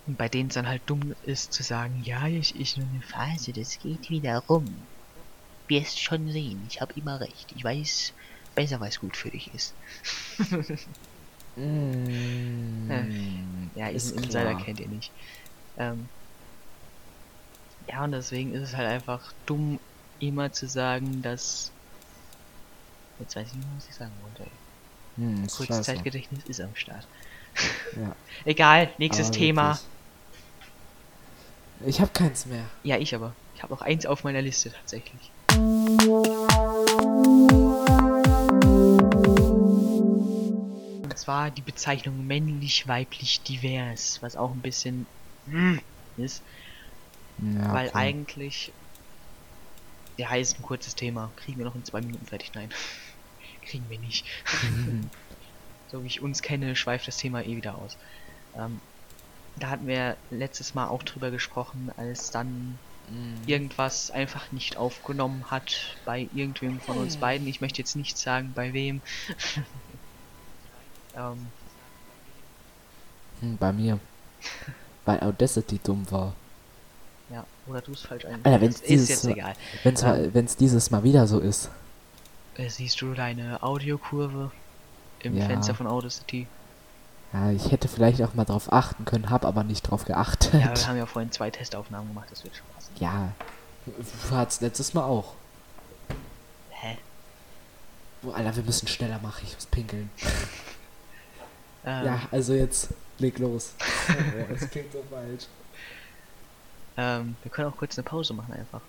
[0.06, 3.02] Und bei denen es dann halt dumm ist zu sagen, ja, ich, ich nur eine
[3.02, 4.90] Phase, das geht wieder rum.
[5.68, 7.52] Wirst schon sehen, ich habe immer recht.
[7.54, 8.14] Ich weiß
[8.56, 9.78] besser, was gut für dich ist.
[11.56, 14.56] Mm, Ja, ist Insider klar.
[14.56, 15.12] kennt ihr nicht.
[15.78, 16.08] Ähm,
[17.88, 19.80] ja, und deswegen ist es halt einfach dumm,
[20.20, 21.72] immer zu sagen, dass.
[23.20, 24.43] Jetzt weiß ich nicht, was ich sagen wollte.
[24.43, 24.51] ey.
[25.16, 25.74] Hm, ist scheiße.
[25.74, 27.08] Kurzzeitgedächtnis ist am Start.
[27.95, 29.80] Ja, Egal, nächstes aber Thema.
[31.80, 31.95] wirklich.
[31.95, 32.66] Ich habe keins mehr.
[32.84, 33.34] Ja, ich aber.
[33.53, 35.32] Ich habe noch eins auf meiner Liste tatsächlich.
[41.26, 45.08] Zwar die Bezeichnung männlich-weiblich divers, was auch ein bisschen
[45.48, 45.82] hm,
[46.18, 46.44] ist.
[47.40, 47.98] Ja, Weil okay.
[47.98, 48.72] eigentlich.
[50.18, 51.32] Ja, ist ein kurzes Thema.
[51.36, 52.52] Kriegen wir noch in zwei Minuten fertig?
[52.54, 52.70] Nein.
[53.64, 54.28] Kriegen wir nicht.
[55.88, 57.98] so wie ich uns kenne, schweift das Thema eh wieder aus.
[58.56, 58.80] Ähm,
[59.58, 62.78] da hatten wir letztes Mal auch drüber gesprochen, als dann
[63.10, 63.48] Mm.
[63.48, 67.48] irgendwas einfach nicht aufgenommen hat bei irgendwem von uns beiden.
[67.48, 69.02] Ich möchte jetzt nicht sagen, bei wem.
[71.16, 71.47] ähm,
[73.41, 73.99] Hm, bei mir.
[75.05, 76.34] Weil Audacity dumm war.
[77.30, 78.82] ja, oder du es falsch Alter, eingestellt wenn's hast.
[78.84, 79.53] Ist dieses jetzt Mal- egal.
[79.84, 81.70] Wenn's, mal- wenn's dieses Mal wieder so ist.
[82.55, 84.51] Äh, siehst du deine Audiokurve
[85.20, 85.45] im Ja.
[85.45, 86.47] Fenster von Audacity?
[87.34, 90.53] Ja, ich hätte vielleicht auch mal drauf achten können, hab aber nicht drauf geachtet.
[90.53, 92.91] Ja, wir haben ja vorhin zwei Testaufnahmen gemacht, das wird schon passen.
[92.99, 93.34] Ja,
[93.86, 95.34] du hattest letztes Mal auch.
[96.70, 96.97] Hä?
[98.24, 100.09] Oh, Alter, wir müssen schneller machen, ich muss pinkeln.
[101.86, 103.74] Ähm, Ja, also jetzt leg los.
[104.10, 105.46] Oh, das klingt so falsch.
[106.98, 108.82] ähm, wir können auch kurz eine Pause machen einfach.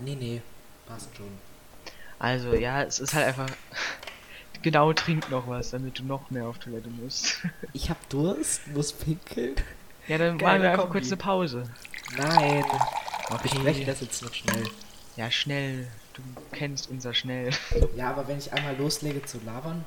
[0.00, 0.42] Nee, nee,
[0.86, 1.26] passt schon.
[2.18, 3.48] Also, ja, es ist halt einfach.
[4.62, 7.38] genau, trink noch was, damit du noch mehr auf Toilette musst.
[7.72, 9.56] Ich hab Durst, muss pinkeln.
[10.08, 10.98] ja, dann Geile machen wir einfach Kombi.
[11.00, 11.64] kurz eine Pause.
[12.16, 12.64] Nein.
[13.30, 13.40] Okay.
[13.44, 14.64] Ich spreche das jetzt noch schnell.
[15.16, 15.88] Ja, schnell.
[16.14, 16.22] Du
[16.52, 17.50] kennst unser schnell.
[17.96, 19.84] Ja, aber wenn ich einmal loslege zu labern,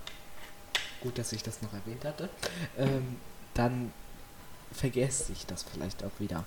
[1.07, 2.29] gut, dass ich das noch erwähnt hatte,
[2.77, 3.15] ähm,
[3.53, 3.93] dann
[4.73, 6.43] vergesse ich das vielleicht auch wieder.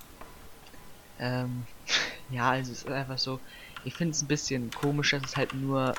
[1.19, 1.65] Ähm,
[2.31, 3.41] ja, also es ist einfach so.
[3.87, 5.95] Ich finde es ein bisschen komisch, dass es halt nur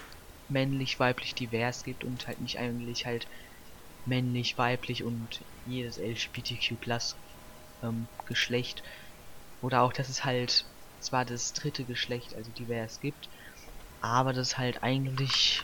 [0.47, 3.25] männlich, weiblich, divers gibt und halt nicht eigentlich halt
[4.05, 6.75] männlich, weiblich und jedes LGBTQ
[7.81, 8.83] ähm, Geschlecht.
[9.63, 10.65] Oder auch, dass es halt
[10.99, 13.27] zwar das dritte Geschlecht, also divers gibt,
[14.01, 15.63] aber das halt eigentlich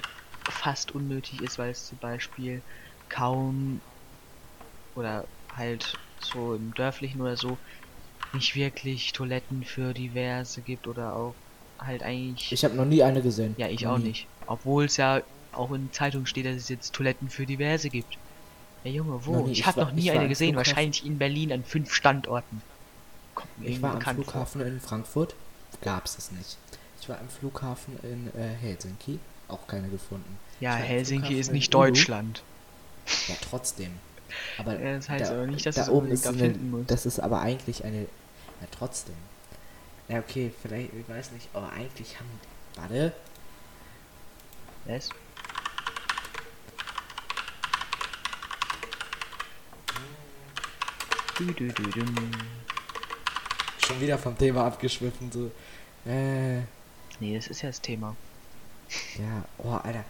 [0.51, 2.61] fast unnötig ist, weil es zum Beispiel
[3.09, 3.81] kaum
[4.95, 7.57] oder halt so im dörflichen oder so
[8.33, 11.33] nicht wirklich Toiletten für diverse gibt oder auch
[11.79, 12.51] halt eigentlich.
[12.51, 13.55] Ich habe noch nie eine gesehen.
[13.57, 14.09] Ja, ich noch auch nie.
[14.09, 14.27] nicht.
[14.47, 15.21] Obwohl es ja
[15.53, 18.17] auch in Zeitungen steht, dass es jetzt Toiletten für diverse gibt.
[18.83, 19.45] Ja Junge, wo?
[19.45, 19.51] nie.
[19.53, 20.71] Ich Ich habe noch nie eine gesehen, Flughafen.
[20.75, 22.61] wahrscheinlich in Berlin an fünf Standorten.
[23.35, 24.31] Kommt mir Ich war am bekannt vor.
[24.31, 25.35] Flughafen in Frankfurt,
[25.81, 26.57] gab's es nicht.
[27.01, 30.37] Ich war am Flughafen in äh, Helsinki, auch keine gefunden.
[30.59, 31.73] Ja, Helsinki Flughafen ist nicht.
[31.73, 32.43] Deutschland.
[33.27, 33.91] Ja, trotzdem.
[34.57, 36.53] Aber Ja, das heißt aber nicht, dass da es oben ist da eine.
[36.87, 38.01] Das ist aber eigentlich eine.
[38.01, 39.15] Ja, trotzdem.
[40.09, 42.39] Ja, okay, vielleicht, ich weiß nicht, aber eigentlich haben.
[42.75, 43.13] Warte.
[44.85, 45.09] Was?
[51.37, 52.05] Du, du, du.
[53.85, 55.51] Schon wieder vom Thema abgeschwiffen, so.
[56.09, 56.61] Äh.
[57.19, 58.15] Nee, das ist ja das Thema.
[59.17, 60.03] Ja, oh, Alter.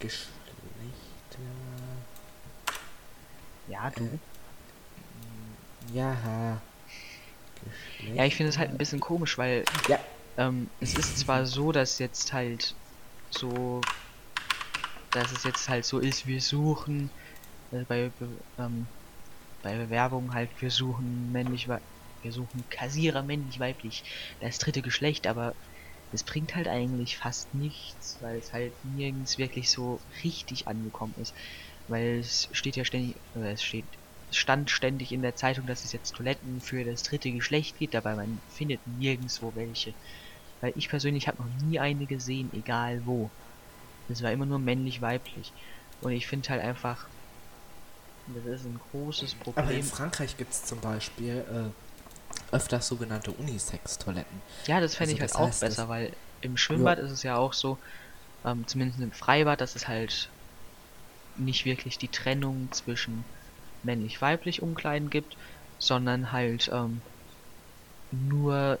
[0.00, 0.32] Geschlechter.
[3.66, 4.04] Ja, du.
[4.04, 4.18] Äh,
[5.92, 6.62] Ja.
[7.60, 8.14] Geschlechter.
[8.16, 9.98] Ja, ich finde es halt ein bisschen komisch, weil Ja.
[10.36, 12.76] ähm, es ist zwar so, dass jetzt halt
[13.30, 13.80] so,
[15.12, 17.10] dass es jetzt halt so ist, wir suchen
[17.70, 18.88] äh, bei Be ähm,
[19.62, 24.04] bei Bewerbungen halt, wir suchen männlich, wir suchen Kassierer männlich, weiblich,
[24.40, 25.56] das dritte Geschlecht, aber
[26.12, 31.34] es bringt halt eigentlich fast nichts, weil es halt nirgends wirklich so richtig angekommen ist,
[31.88, 33.84] weil es steht ja ständig, oder es steht
[34.30, 37.94] es stand ständig in der Zeitung, dass es jetzt Toiletten für das dritte Geschlecht gibt,
[37.94, 39.94] aber man findet nirgendwo welche.
[40.60, 43.30] Weil ich persönlich habe noch nie eine gesehen, egal wo.
[44.08, 45.52] Das war immer nur männlich-weiblich.
[46.00, 47.06] Und ich finde halt einfach,
[48.26, 49.82] das ist ein großes Aber in Problem.
[49.84, 54.42] Frankreich gibt es zum Beispiel äh, öfters sogenannte Unisex-Toiletten.
[54.66, 57.36] Ja, das fände Also ich halt auch heißt, besser, weil im Schwimmbad ist es ja
[57.36, 57.78] auch so,
[58.44, 60.28] ähm, zumindest im Freibad, dass es halt
[61.38, 63.24] nicht wirklich die Trennung zwischen
[63.82, 65.36] männlich-weiblich Umkleiden gibt,
[65.78, 67.00] sondern halt ähm,
[68.10, 68.78] nur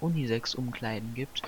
[0.00, 1.42] Unisex-Umkleiden gibt.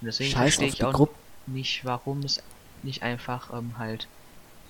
[0.00, 1.14] Und deswegen Scheiß verstehe ich auch Gruppe.
[1.46, 2.42] nicht, warum es
[2.82, 4.08] nicht einfach ähm, halt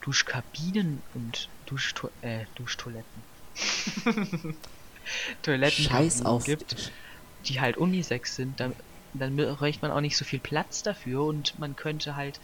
[0.00, 3.22] Duschkabinen und Duschto äh, Duschtoiletten.
[5.42, 6.44] Toiletten Scheiß auf.
[6.44, 6.92] gibt,
[7.46, 8.74] die halt Unisex sind, dann,
[9.14, 12.40] dann bräuchte man auch nicht so viel Platz dafür und man könnte halt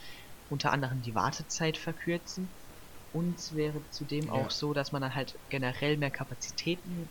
[0.53, 2.49] unter anderem die Wartezeit verkürzen.
[3.13, 4.33] Und es wäre zudem Ja.
[4.33, 7.09] auch so, dass man dann halt generell mehr Kapazitäten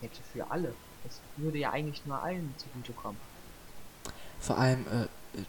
[0.00, 0.74] hätte für alle.
[1.04, 3.18] Das würde ja eigentlich nur allen zugutekommen.
[4.40, 5.04] Vor allem, äh,
[5.38, 5.44] äh,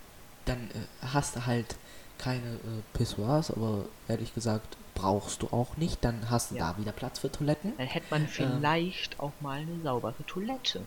[0.45, 1.75] dann äh, hast du halt
[2.17, 6.03] keine äh, Pissoirs, aber ehrlich gesagt brauchst du auch nicht.
[6.03, 6.73] Dann hast du Ja.
[6.73, 7.73] da wieder Platz für Toiletten.
[7.77, 10.85] Dann hätte man vielleicht auch mal eine saubere Toilette.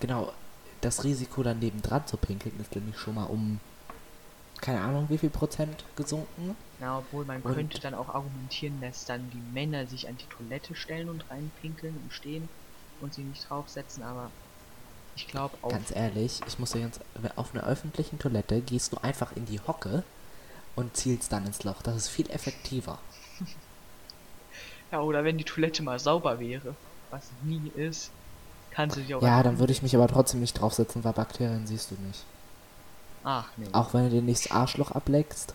[0.00, 0.32] Genau,
[0.80, 3.60] das Risiko dann nebendran zu pinkeln ist nämlich schon mal um
[4.60, 6.56] keine Ahnung wie viel Prozent gesunken.
[6.80, 10.26] Ja, obwohl man Und- könnte dann auch argumentieren, dass dann die Männer sich an die
[10.26, 12.48] Toilette stellen und reinpinkeln im Stehen
[13.00, 14.30] und sie nicht draufsetzen, aber
[15.16, 15.68] ich glaube auch.
[15.70, 17.00] Ganz ehrlich, ich muss dir ganz
[17.36, 20.02] auf einer öffentlichen Toilette gehst du einfach in die Hocke
[20.76, 21.82] und zielst dann ins Loch.
[21.82, 22.98] Das ist viel effektiver.
[24.92, 26.76] Ja, oder wenn die Toilette mal sauber wäre,
[27.10, 28.10] was nie ist,
[28.70, 31.66] kannst du die auch Ja, dann würde ich mich aber trotzdem nicht draufsetzen, weil Bakterien
[31.66, 32.24] siehst du nicht.
[33.24, 33.66] Ach nee.
[33.72, 35.54] Auch wenn du dir nicht das Arschloch ableckst.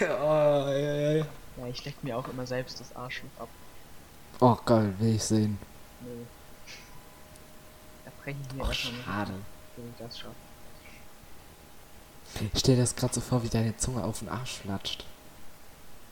[0.00, 1.26] oh, ja, ja, ja.
[1.56, 3.48] Ja, ich leck mir auch immer selbst das Arschloch ab.
[4.40, 5.58] oh geil, will ich sehen.
[6.00, 6.26] Nee.
[8.04, 9.32] Da breche ich mir Oh, schade.
[9.76, 10.34] wenn ich das schaffe.
[12.52, 15.04] Ich stell dir das gerade so vor, wie deine Zunge auf den Arsch flatscht.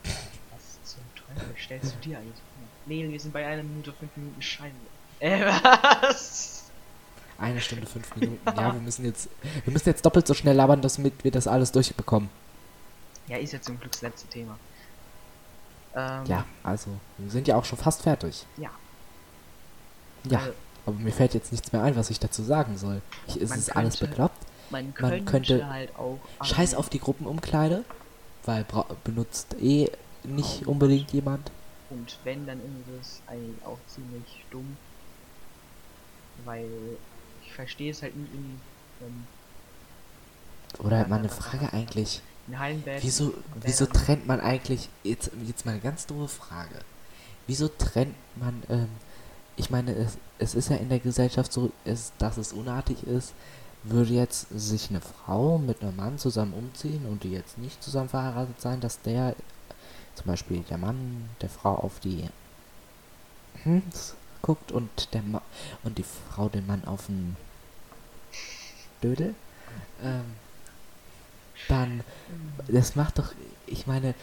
[0.03, 2.66] Was zum Teufel stellst du dir eigentlich vor?
[2.87, 4.75] Nee, wir sind bei einer Minute fünf Minuten Scheiße.
[5.21, 5.45] Äh,
[6.03, 6.65] was?
[7.39, 8.41] Eine Stunde, fünf Minuten.
[8.47, 9.29] Ja, wir müssen jetzt,
[9.65, 12.31] wir müssen jetzt doppelt so schnell labern, damit wir das alles durchbekommen.
[13.29, 14.59] Ja, ist jetzt zum Glück das letzte Thema.
[15.95, 18.47] Ähm, Ja, also, wir sind ja auch schon fast fertig.
[18.57, 18.71] Ja.
[20.31, 20.53] Ja, Äh,
[20.87, 23.03] aber mir fällt jetzt nichts mehr ein, was ich dazu sagen soll.
[23.27, 24.47] Ich, ist es alles könnte- bekloppt?
[24.71, 26.19] Man Man könnte, könnte- halt auch.
[26.43, 27.85] Scheiß auf die Gruppenumkleide,
[28.45, 28.65] weil
[29.05, 29.91] benutzt eh
[30.25, 31.51] nicht unbedingt jemand.
[31.91, 34.77] Und wenn, dann ist es eigentlich auch ziemlich dumm.
[36.45, 36.99] Weil
[37.45, 38.61] ich verstehe es halt nicht in,
[39.01, 39.27] ähm,
[40.79, 42.23] Oder Ja, mal eine Frage eigentlich.
[42.47, 43.03] in Hallenbad.
[43.03, 46.85] Wieso, wieso trennt man eigentlich, jetzt, jetzt mal eine ganz doofe Frage.
[47.47, 48.89] Wieso trennt man, ähm,
[49.57, 53.35] ich meine, es, es ist ja in der Gesellschaft so, es, dass es unartig ist,
[53.83, 58.09] würde jetzt sich eine Frau mit einem Mann zusammen umziehen und die jetzt nicht zusammen
[58.09, 59.35] verheiratet sein, dass der,
[60.17, 62.29] zum Beispiel der Mann der Frau auf die
[63.65, 65.43] Hms guckt und der Ma
[65.85, 67.37] und die Frau den Mann auf den
[69.03, 69.35] Dödel,
[70.03, 70.25] ähm,
[71.69, 72.03] dann,
[72.69, 73.33] das macht doch,
[73.67, 74.15] ich meine,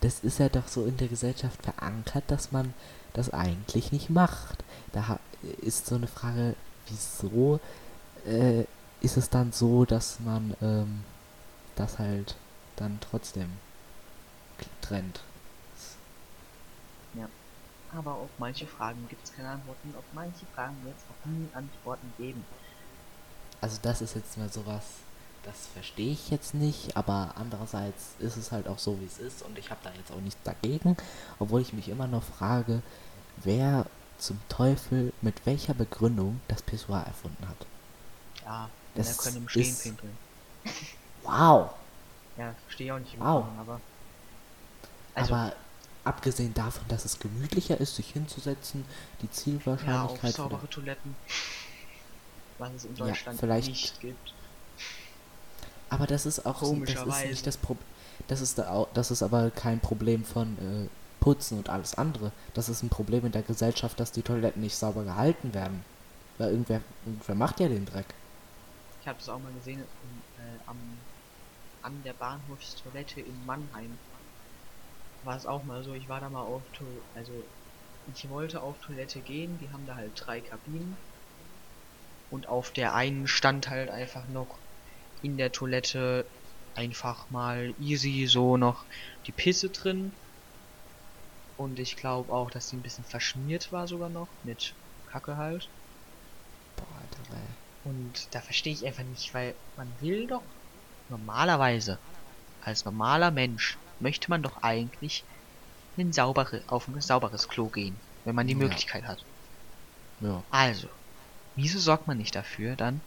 [0.00, 2.74] das ist ja doch so in der Gesellschaft verankert, dass man
[3.12, 4.64] das eigentlich nicht macht.
[4.92, 5.18] Da
[5.62, 6.54] ist so eine Frage,
[6.88, 7.60] wieso
[8.26, 8.64] äh,
[9.00, 11.04] ist es dann so, dass man ähm,
[11.76, 12.36] das halt
[12.76, 13.50] dann trotzdem
[14.80, 15.20] trennt?
[17.96, 19.94] Aber auf manche Fragen gibt es keine Antworten.
[19.96, 22.44] Auf manche Fragen wird es auch nie Antworten geben.
[23.60, 24.82] Also das ist jetzt mal sowas,
[25.44, 29.42] das verstehe ich jetzt nicht, aber andererseits ist es halt auch so, wie es ist
[29.42, 30.96] und ich habe da jetzt auch nichts dagegen,
[31.38, 32.82] obwohl ich mich immer noch frage,
[33.38, 33.86] wer
[34.18, 37.66] zum Teufel mit welcher Begründung das Pissoir erfunden hat.
[38.44, 40.16] Ja, Das können im Stehen ist- pinkeln.
[41.22, 41.70] Wow!
[42.36, 43.24] Ja, verstehe ich auch nicht, Wow.
[43.44, 43.80] warum, aber.
[45.14, 45.52] Also, aber
[46.06, 48.84] abgesehen davon, dass es gemütlicher ist, sich hinzusetzen,
[49.22, 51.14] die ja, Zielwahrscheinlichkeit für saubere Toiletten.
[52.58, 54.32] Was es in Ja, Deutschland vielleicht- nicht gibt.
[55.88, 57.28] Aber das ist auch so, das ist Komischerweise.
[57.28, 57.86] nicht das Problem.
[58.28, 60.88] Das ist da auch, das ist aber kein Problem von äh,
[61.20, 62.32] Putzen und alles andere.
[62.54, 65.84] Das ist ein Problem in der Gesellschaft, dass die Toiletten nicht sauber gehalten werden.
[66.38, 68.06] Weil irgendwer, irgendwer macht ja den Dreck.
[69.00, 70.76] Ich habe es auch mal gesehen in, äh, am,
[71.82, 73.96] an der Bahnhofstoilette in Mannheim.
[75.26, 77.44] War es auch mal so, ich war da mal auf to also
[78.06, 80.96] ich wollte auf Toilette gehen, die haben da halt drei Kabinen.
[82.30, 84.60] Und auf der einen stand halt einfach noch
[85.22, 86.30] in der Toilette
[86.76, 88.86] einfach mal easy so noch
[89.26, 90.12] die Pisse drin.
[91.56, 95.68] Und ich glaube auch, dass die ein bisschen verschmiert war sogar noch mit Kacke halt.
[96.76, 97.56] Boah, Alter, ey.
[97.82, 100.44] Und da verstehe ich einfach nicht, weil man will doch
[101.08, 101.98] normalerweise,
[102.60, 105.26] als normaler Mensch, möchte man doch eigentlich
[105.98, 108.58] ein saubere, auf ein sauberes Klo gehen, wenn man die Ja.
[108.58, 109.26] Möglichkeit hat.
[110.20, 110.44] Ja.
[110.50, 110.88] Also,
[111.54, 113.02] wieso sorgt man nicht dafür dann,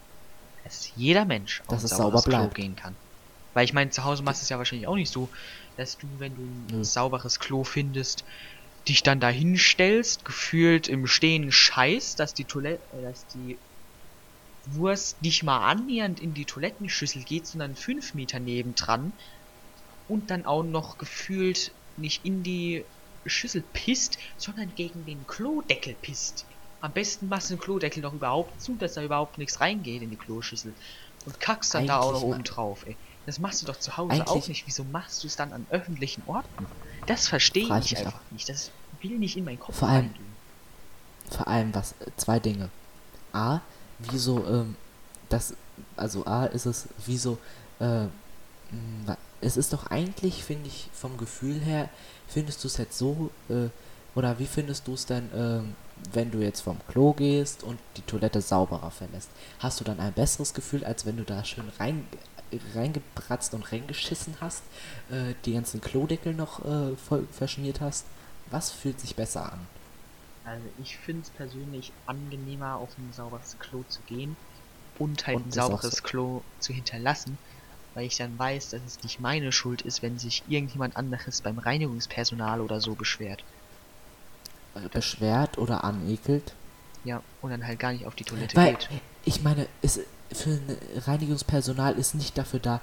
[0.64, 2.98] dass jeder Mensch auf Dass ein es sauberes sauber Klo gehen kann?
[3.52, 5.32] Weil ich meine, zu Hause machst du es ja wahrscheinlich auch nicht so,
[5.76, 6.84] dass du, wenn du ein Nö.
[6.84, 8.24] sauberes Klo findest,
[8.88, 13.60] dich dann dahin stellst, gefühlt im Stehen scheißt, dass die Toilette, äh, dass die
[14.64, 19.18] Wurst nicht mal annähernd in die Toilettenschüssel geht, sondern fünf Meter nebendran
[20.10, 22.84] und dann auch noch gefühlt nicht in die
[23.26, 26.44] Schüssel pisst, sondern gegen den Klodeckel pisst.
[26.80, 30.10] Am besten machst du den Klodeckel noch überhaupt zu, dass da überhaupt nichts reingeht in
[30.10, 30.72] die Kloschüssel.
[31.26, 32.96] Und kackst dann da auch noch Eigentlich oben drauf, ey.
[33.26, 34.66] Das machst du doch zu Hause Eigentlich- auch nicht.
[34.66, 36.66] Wieso machst du es dann an öffentlichen Orten?
[37.06, 38.48] Das verstehe ich einfach nicht.
[38.48, 38.70] Das
[39.02, 40.30] will nicht in meinen Kopf Vor allem- reingehen.
[41.30, 42.70] Vor allem was, äh, zwei Dinge.
[43.32, 43.60] A,
[43.98, 44.76] wieso, ähm,
[45.28, 45.54] das,
[45.96, 47.38] also A ist es, wieso,
[47.78, 48.06] äh,
[49.40, 51.88] es ist doch eigentlich, finde ich, vom Gefühl her,
[52.28, 53.68] findest du es jetzt so, äh,
[54.14, 55.76] oder wie findest du es denn, ähm,
[56.12, 59.30] wenn du jetzt vom Klo gehst und die Toilette sauberer verlässt?
[59.58, 62.06] Hast du dann ein besseres Gefühl, als wenn du da schön rein,
[62.74, 64.64] reingebratzt und reingeschissen hast,
[65.10, 68.06] äh, die ganzen Klodeckel noch äh, voll verschmiert hast?
[68.50, 69.68] Was fühlt sich besser an?
[70.44, 74.36] Also ich finde es persönlich angenehmer, auf ein sauberes Klo zu gehen
[74.98, 76.02] und halt Und ein sauberes so.
[76.02, 77.38] Klo zu hinterlassen,
[78.00, 81.58] weil ich dann weiß, dass es nicht meine Schuld ist, wenn sich irgendjemand anderes beim
[81.58, 83.44] Reinigungspersonal oder so beschwert.
[84.74, 86.54] äh, beschwert oder anekelt.
[87.04, 88.88] Ja, und dann halt gar nicht auf die Toilette Weil, geht.
[89.26, 90.00] ich meine, es,
[90.32, 92.80] für ein Reinigungspersonal ist nicht dafür da,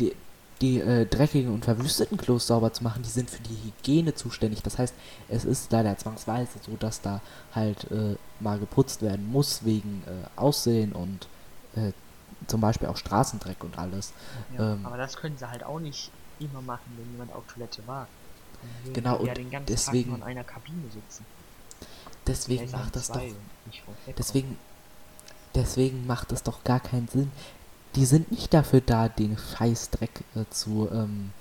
[0.00, 0.14] die,
[0.62, 4.62] die äh, dreckigen und verwüsteten Klos sauber zu machen, die sind für die Hygiene zuständig.
[4.62, 4.94] Das heißt,
[5.28, 7.20] es ist leider zwangsweise so, dass da
[7.54, 11.28] halt äh, mal geputzt werden muss wegen äh, Aussehen und
[11.76, 11.92] äh,
[12.46, 14.12] zum Beispiel auch Straßendreck und alles.
[14.56, 16.10] Ja, ähm, aber das können sie halt auch nicht
[16.40, 18.06] immer machen, wenn jemand auf Toilette war.
[18.92, 21.24] Genau, ja und ganzen deswegen- Tag in einer Kabine sitzen.
[22.26, 23.20] Deswegen macht das doch
[24.16, 24.56] Deswegen,
[25.54, 27.30] deswegen macht es doch gar keinen Sinn.
[27.94, 31.32] Die sind nicht dafür da, den Scheißdreck äh, zu ähm,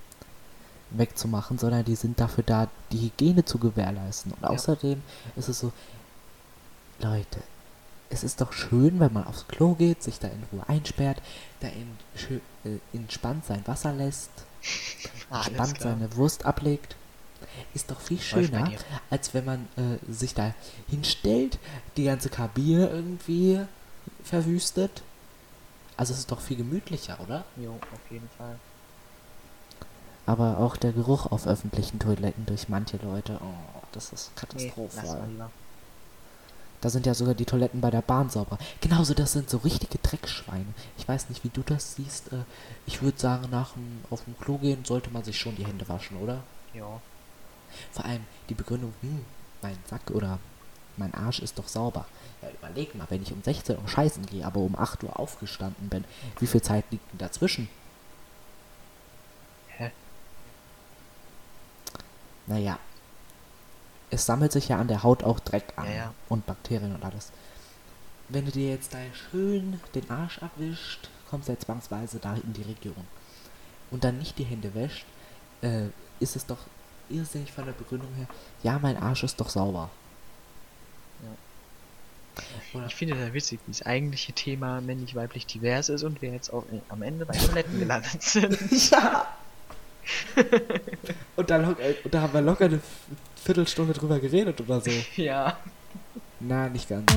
[0.91, 4.33] wegzumachen, sondern die sind dafür da, die Hygiene zu gewährleisten.
[4.33, 4.49] Und Ja.
[4.49, 5.01] außerdem
[5.35, 5.71] ist es so,
[6.99, 7.39] Leute,
[8.13, 11.21] es ist doch schön, wenn man aufs Klo geht, sich da in Ruhe einsperrt,
[11.59, 11.97] da in,
[12.63, 14.29] äh, entspannt sein Wasser lässt,
[15.31, 16.95] entspannt seine Wurst ablegt.
[17.73, 18.71] Ist doch viel schöner,
[19.09, 20.53] als wenn man äh, sich da
[20.89, 21.59] hinstellt,
[21.97, 23.59] die ganze Kabine irgendwie
[24.23, 25.01] verwüstet.
[25.97, 27.43] Also es ist doch viel gemütlicher, oder?
[27.57, 28.57] Jo, auf jeden Fall.
[30.25, 35.27] Aber auch der Geruch auf öffentlichen Toiletten durch manche Leute, oh, das ist Nee, katastrophal.
[35.27, 35.51] lieber.
[36.83, 38.57] Da sind ja sogar die Toiletten bei der Bahn sauber.
[38.81, 40.65] Genauso, das sind so richtige Dreckschweine.
[40.97, 42.33] Ich weiß nicht, wie du das siehst.
[42.33, 42.43] Äh,
[42.85, 45.87] ich würde sagen, nach dem auf dem Klo gehen sollte man sich schon die Hände
[45.87, 46.43] waschen, oder?
[46.73, 46.99] Ja.
[47.93, 49.23] Vor allem die Begründung, hm,
[49.61, 50.39] mein Sack oder
[50.97, 52.05] mein Arsch ist doch sauber.
[52.41, 55.87] Ja, überleg mal, wenn ich um 16 Uhr scheißen gehe, aber um 8 Uhr aufgestanden
[55.87, 56.03] bin,
[56.39, 57.69] wie viel Zeit liegt denn dazwischen?
[59.69, 59.89] Hä?
[62.45, 62.77] Naja.
[64.13, 66.13] Es sammelt sich ja an der Haut auch Dreck an Ja, ja.
[66.29, 67.31] und Bakterien und alles.
[68.29, 68.99] Wenn du dir jetzt da
[69.31, 73.07] schön den Arsch abwischt, kommst du ja zwangsweise da in die Region.
[73.91, 75.05] Und dann nicht die Hände wäscht,
[75.61, 75.87] äh,
[76.19, 76.59] ist es doch
[77.09, 78.27] irrsinnig von der Begründung her,
[78.63, 79.89] ja, mein Arsch ist doch sauber.
[82.73, 86.51] Oder Ich finde das witzig, wie das eigentliche Thema männlich-weiblich divers ist und wir jetzt
[86.51, 88.57] auch am Ende bei Toiletten gelandet sind.
[88.91, 89.27] Ja.
[91.35, 92.81] und, da lock, äh, und da haben wir locker eine
[93.43, 94.91] Viertelstunde drüber geredet oder so.
[95.21, 95.57] ja.
[96.39, 97.11] Na, nicht ganz.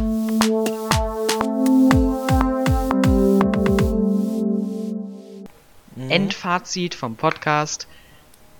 [5.96, 6.10] Mhm.
[6.10, 7.86] Endfazit vom Podcast.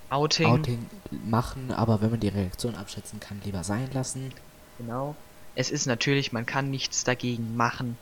[0.09, 0.47] Outing.
[0.47, 4.33] Outing machen, aber wenn man die Reaktion abschätzen kann, lieber sein lassen.
[4.79, 5.17] Genau.
[5.55, 7.97] Es ist natürlich, man kann nichts dagegen machen.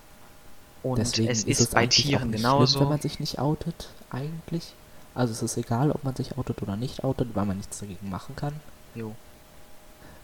[0.83, 2.67] Und Deswegen es ist es bei Tieren genauso.
[2.67, 4.75] schlimm, wenn man sich nicht outet, eigentlich.
[5.15, 8.11] Also es ist egal, ob man sich outet oder nicht outet, weil man nichts dagegen
[8.11, 8.55] machen kann.
[8.95, 9.15] jo.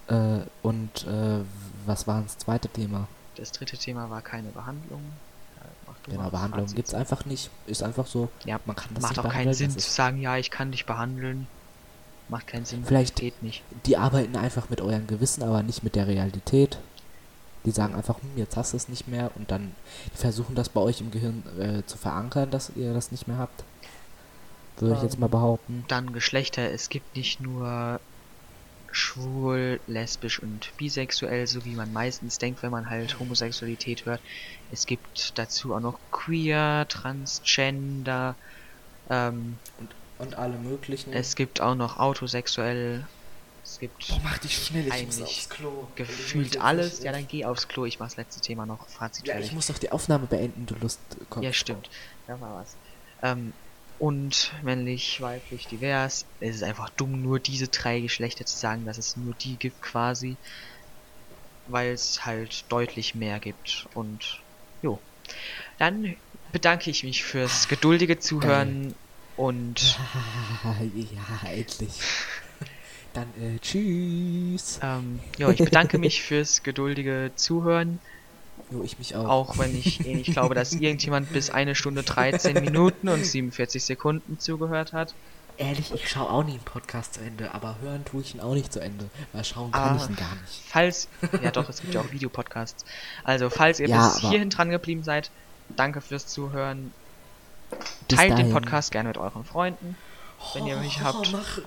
[0.08, 1.40] Äh, und äh,
[1.86, 3.06] was war das zweite Thema?
[3.36, 5.02] Das dritte Thema war keine Behandlung.
[5.56, 6.76] Ja, Genau, Behandlung Fazit.
[6.76, 7.50] gibt's einfach nicht.
[7.66, 8.28] Ist einfach so.
[8.44, 10.84] Ja, man kann das macht nicht auch keinen Sinn zu sagen, ja, ich kann dich
[10.86, 11.46] behandeln.
[12.28, 12.84] Macht keinen Sinn.
[12.84, 13.62] Vielleicht- geht nicht.
[13.86, 16.78] Die arbeiten einfach mit eurem Gewissen, aber nicht mit der Realität.
[17.64, 19.72] Die sagen einfach, hm, jetzt hast du es nicht mehr und dann
[20.14, 23.62] versuchen das bei euch im Gehirn äh, zu verankern, dass ihr das nicht mehr habt.
[24.80, 25.84] Würde ich jetzt Ähm, mal behaupten.
[25.88, 26.70] Dann Geschlechter.
[26.70, 28.00] Es gibt nicht nur
[28.92, 34.20] schwul, lesbisch und bisexuell, so wie man meistens denkt, wenn man halt Homosexualität hört.
[34.72, 38.34] Es gibt dazu auch noch queer, transgender.
[39.08, 39.58] Ähm,
[40.18, 41.12] Und alle möglichen.
[41.12, 43.06] es gibt auch noch autosexuell.
[43.62, 45.48] Es gibt mach dich schnell, ich muss aufs
[45.94, 47.02] gefühlt alles.
[47.04, 47.84] Ja, dann geh aufs Klo.
[47.84, 48.88] Ich mach das letzte Thema noch.
[48.88, 49.50] Fazit Ja, fertig.
[49.50, 50.98] ich muss doch die Aufnahme beenden, du Lust.
[51.40, 51.88] Ja, stimmt.
[52.26, 52.74] Da war was.
[53.22, 53.52] Ähm,
[54.00, 56.24] und männlich, weiblich, divers.
[56.40, 59.82] Es ist einfach dumm, nur diese drei Geschlechter zu sagen, dass es nur die gibt
[59.82, 60.36] quasi.
[61.68, 63.86] Weil es halt deutlich mehr gibt.
[63.94, 64.40] Und
[64.82, 64.98] jo.
[65.78, 66.16] Dann
[66.50, 68.94] bedanke ich mich fürs geduldige Zuhören
[69.36, 69.80] und
[70.94, 71.92] ja, endlich.
[73.12, 74.80] Dann äh, tschüss.
[74.82, 78.00] ähm, ja, ich bedanke mich fürs geduldige Zuhören.
[78.70, 79.28] Jo, ich mich auch.
[79.28, 83.82] Auch wenn ich eh nicht glaube, dass irgendjemand bis eine Stunde 13 Minuten und 47
[83.84, 85.14] Sekunden zugehört hat.
[85.56, 88.54] Ehrlich, ich schaue auch nie einen Podcast zu Ende, aber hören tue ich ihn auch
[88.54, 89.10] nicht zu Ende.
[89.34, 89.96] Weil schauen kann Ah.
[90.02, 90.62] ich ihn gar nicht.
[90.66, 91.08] Falls,
[91.42, 92.84] ja doch, es gibt ja auch Videopodcasts.
[93.24, 95.30] Also, falls ihr Ja, bis hierhin dran geblieben seid,
[95.76, 96.92] danke fürs Zuhören.
[98.08, 98.52] Teilt den dahin.
[98.52, 99.96] Podcast gerne mit euren Freunden.
[100.54, 101.28] Wenn ihr mich habt.
[101.34, 101.58] Oh, mach.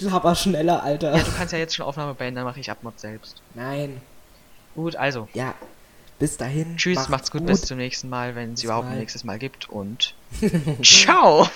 [0.00, 1.16] Laber schneller, Alter.
[1.16, 3.40] Ja, du kannst ja jetzt schon Aufnahme beenden, dann mache ich Abmod selbst.
[3.54, 4.00] Nein.
[4.74, 5.54] Gut, also, Ja.
[6.18, 6.76] Bis dahin.
[6.76, 10.14] tschüss, macht's gut, bis zum nächsten Mal, wenn es überhaupt ein nächstes Mal gibt und
[10.82, 11.46] ciao!